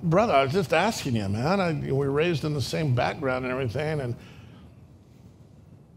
Brother, 0.00 0.32
I 0.32 0.44
was 0.44 0.52
just 0.52 0.72
asking 0.72 1.16
you, 1.16 1.28
man. 1.28 1.60
I, 1.60 1.72
we 1.72 1.90
were 1.90 2.12
raised 2.12 2.44
in 2.44 2.54
the 2.54 2.62
same 2.62 2.94
background 2.94 3.44
and 3.44 3.52
everything, 3.52 4.00
and 4.00 4.14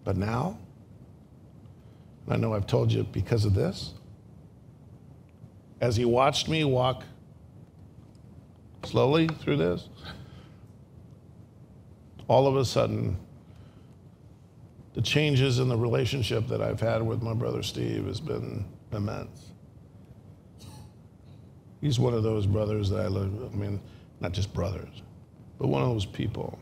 but 0.07 0.15
now, 0.15 0.57
I 2.29 2.37
know 2.37 2.53
I've 2.53 2.65
told 2.65 2.93
you 2.93 3.03
because 3.03 3.43
of 3.43 3.53
this, 3.53 3.93
as 5.81 5.97
he 5.97 6.05
watched 6.05 6.47
me 6.47 6.63
walk 6.63 7.03
slowly 8.85 9.27
through 9.27 9.57
this, 9.57 9.89
all 12.29 12.47
of 12.47 12.55
a 12.55 12.63
sudden, 12.63 13.17
the 14.93 15.01
changes 15.01 15.59
in 15.59 15.67
the 15.67 15.75
relationship 15.75 16.47
that 16.47 16.61
I've 16.61 16.79
had 16.79 17.05
with 17.05 17.21
my 17.21 17.33
brother 17.33 17.61
Steve 17.61 18.05
has 18.05 18.21
been 18.21 18.63
immense. 18.93 19.51
He's 21.81 21.99
one 21.99 22.13
of 22.13 22.23
those 22.23 22.45
brothers 22.45 22.89
that 22.91 23.01
I 23.01 23.07
look, 23.07 23.51
I 23.51 23.53
mean, 23.53 23.81
not 24.21 24.31
just 24.31 24.53
brothers, 24.53 25.01
but 25.59 25.67
one 25.67 25.81
of 25.81 25.89
those 25.89 26.05
people 26.05 26.57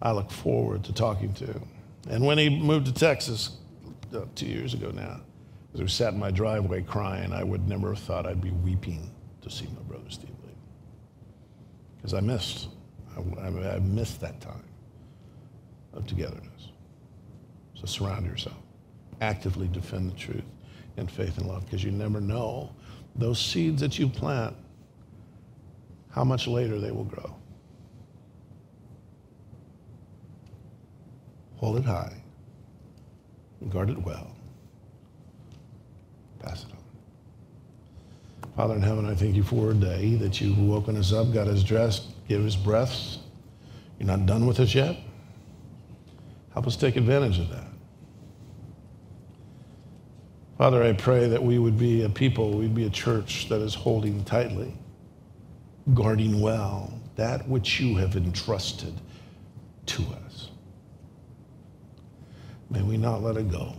I 0.00 0.12
look 0.12 0.30
forward 0.30 0.84
to 0.84 0.92
talking 0.92 1.34
to. 1.34 1.60
And 2.08 2.24
when 2.24 2.38
he 2.38 2.48
moved 2.48 2.86
to 2.86 2.92
Texas 2.92 3.58
uh, 4.14 4.22
two 4.34 4.46
years 4.46 4.74
ago 4.74 4.90
now, 4.90 5.20
as 5.74 5.80
we 5.80 5.88
sat 5.88 6.14
in 6.14 6.18
my 6.18 6.30
driveway 6.30 6.82
crying, 6.82 7.32
I 7.32 7.44
would 7.44 7.68
never 7.68 7.90
have 7.90 8.02
thought 8.02 8.26
I'd 8.26 8.40
be 8.40 8.50
weeping 8.50 9.10
to 9.42 9.50
see 9.50 9.66
my 9.66 9.82
brother 9.82 10.08
Steve 10.08 10.30
leave. 10.42 10.56
Because 11.96 12.14
I 12.14 12.20
missed, 12.20 12.68
I, 13.16 13.40
I, 13.40 13.74
I 13.74 13.78
missed 13.80 14.20
that 14.22 14.40
time 14.40 14.64
of 15.92 16.06
togetherness. 16.06 16.68
So 17.74 17.86
surround 17.86 18.26
yourself. 18.26 18.56
Actively 19.20 19.68
defend 19.68 20.10
the 20.10 20.16
truth 20.16 20.44
in 20.96 21.06
faith 21.06 21.36
and 21.38 21.46
love 21.46 21.64
because 21.66 21.84
you 21.84 21.90
never 21.90 22.20
know 22.20 22.74
those 23.14 23.38
seeds 23.38 23.80
that 23.82 23.98
you 23.98 24.08
plant, 24.08 24.56
how 26.10 26.24
much 26.24 26.46
later 26.46 26.80
they 26.80 26.90
will 26.90 27.04
grow. 27.04 27.34
Hold 31.58 31.76
it 31.76 31.84
high, 31.84 32.12
guard 33.68 33.90
it 33.90 33.98
well, 33.98 34.34
pass 36.38 36.64
it 36.64 36.70
on. 36.70 36.78
Father 38.56 38.74
in 38.74 38.82
heaven, 38.82 39.06
I 39.06 39.14
thank 39.14 39.36
you 39.36 39.42
for 39.42 39.70
a 39.70 39.74
day 39.74 40.16
that 40.16 40.40
you've 40.40 40.58
woken 40.58 40.96
us 40.96 41.12
up, 41.12 41.32
got 41.32 41.46
us 41.46 41.62
dressed, 41.62 42.04
gave 42.26 42.44
us 42.44 42.56
breaths. 42.56 43.18
You're 43.98 44.06
not 44.06 44.26
done 44.26 44.46
with 44.46 44.60
us 44.60 44.74
yet. 44.74 44.96
Help 46.52 46.66
us 46.66 46.76
take 46.76 46.96
advantage 46.96 47.38
of 47.38 47.48
that. 47.50 47.66
Father, 50.56 50.82
I 50.82 50.92
pray 50.92 51.28
that 51.28 51.40
we 51.40 51.60
would 51.60 51.78
be 51.78 52.02
a 52.02 52.08
people, 52.08 52.50
we'd 52.58 52.74
be 52.74 52.86
a 52.86 52.90
church 52.90 53.48
that 53.48 53.60
is 53.60 53.74
holding 53.74 54.24
tightly, 54.24 54.76
guarding 55.94 56.40
well 56.40 56.92
that 57.14 57.48
which 57.48 57.78
you 57.78 57.96
have 57.96 58.16
entrusted 58.16 58.94
to 59.86 60.02
us. 60.02 60.27
May 62.70 62.82
we 62.82 62.96
not 62.96 63.22
let 63.22 63.36
it 63.36 63.50
go. 63.50 63.74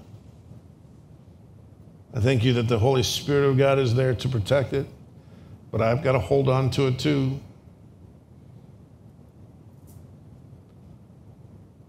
I 2.14 2.20
thank 2.20 2.44
you 2.44 2.54
that 2.54 2.68
the 2.68 2.80
Holy 2.80 3.04
Spirit 3.04 3.48
of 3.48 3.58
God 3.58 3.78
is 3.78 3.94
there 3.94 4.16
to 4.16 4.30
protect 4.30 4.74
it, 4.74 4.88
but 5.72 5.82
I've 5.82 6.04
got 6.04 6.14
to 6.14 6.20
hold 6.20 6.50
on 6.50 6.72
to 6.72 6.88
it 6.88 6.98
too. 6.98 7.40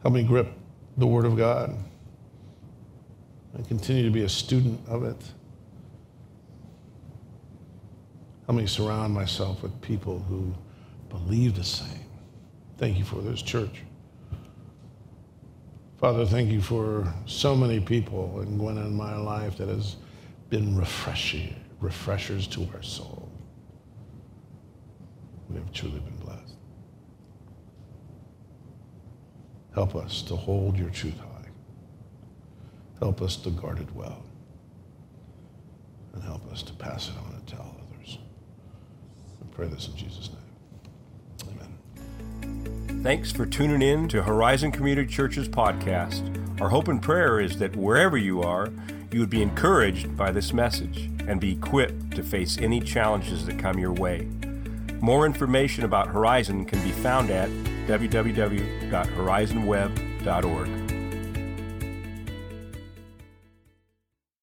Help 0.03 0.15
me 0.15 0.23
grip 0.23 0.49
the 0.99 1.07
Word 1.07 1.25
of 1.25 1.37
God 1.37 1.75
and 3.55 3.69
continue 3.69 4.05
to 4.05 4.11
be 4.11 4.23
a 4.23 4.29
student 4.29 4.81
of 4.89 5.05
it. 5.05 5.17
Help 8.47 8.59
me 8.59 8.67
surround 8.67 9.15
myself 9.15 9.63
with 9.63 9.81
people 9.81 10.19
who 10.19 10.53
believe 11.09 11.55
the 11.55 11.65
same. 11.65 12.05
Thank 12.79 12.99
you 12.99 13.05
for 13.05 13.17
this 13.17 13.43
church. 13.43 13.83
Father, 16.01 16.25
thank 16.25 16.49
you 16.49 16.63
for 16.63 17.13
so 17.27 17.55
many 17.55 17.79
people 17.79 18.41
and 18.41 18.59
Gwen 18.59 18.79
in 18.79 18.95
my 18.95 19.15
life 19.17 19.59
that 19.59 19.69
has 19.69 19.97
been 20.49 20.75
refreshing, 20.75 21.55
refreshers 21.79 22.47
to 22.49 22.67
our 22.75 22.83
soul. 22.83 23.31
We 25.51 25.57
have 25.57 25.71
truly 25.75 26.01
been 26.01 26.17
blessed. 26.17 26.55
Help 29.75 29.95
us 29.95 30.23
to 30.23 30.37
hold 30.37 30.79
your 30.79 30.89
truth 30.89 31.19
high. 31.19 31.51
Help 32.99 33.21
us 33.21 33.37
to 33.37 33.51
guard 33.51 33.79
it 33.79 33.95
well. 33.95 34.25
And 36.15 36.23
help 36.23 36.51
us 36.51 36.63
to 36.63 36.73
pass 36.73 37.11
it 37.11 37.15
on 37.27 37.35
and 37.35 37.47
tell 37.47 37.77
others. 37.77 38.17
I 39.43 39.55
pray 39.55 39.69
this 39.69 39.89
in 39.89 39.97
Jesus' 39.97 40.31
name. 40.31 40.40
Thanks 43.03 43.33
for 43.33 43.47
tuning 43.47 43.81
in 43.81 44.09
to 44.09 44.23
Horizon 44.23 44.73
Community 44.73 45.11
Church's 45.11 45.49
podcast. 45.49 46.61
Our 46.61 46.69
hope 46.69 46.89
and 46.89 47.01
prayer 47.01 47.41
is 47.41 47.57
that 47.57 47.75
wherever 47.75 48.19
you 48.19 48.43
are, 48.43 48.69
you 49.11 49.21
would 49.21 49.31
be 49.31 49.41
encouraged 49.41 50.19
by 50.19 50.33
this 50.33 50.53
message 50.53 51.09
and 51.27 51.41
be 51.41 51.53
equipped 51.53 52.15
to 52.17 52.23
face 52.23 52.59
any 52.59 52.79
challenges 52.79 53.47
that 53.47 53.59
come 53.59 53.79
your 53.79 53.95
way. 53.95 54.29
More 55.01 55.25
information 55.25 55.85
about 55.85 56.09
Horizon 56.09 56.67
can 56.67 56.83
be 56.83 56.91
found 56.91 57.31
at 57.31 57.49
www.horizonweb.org. 57.87 60.80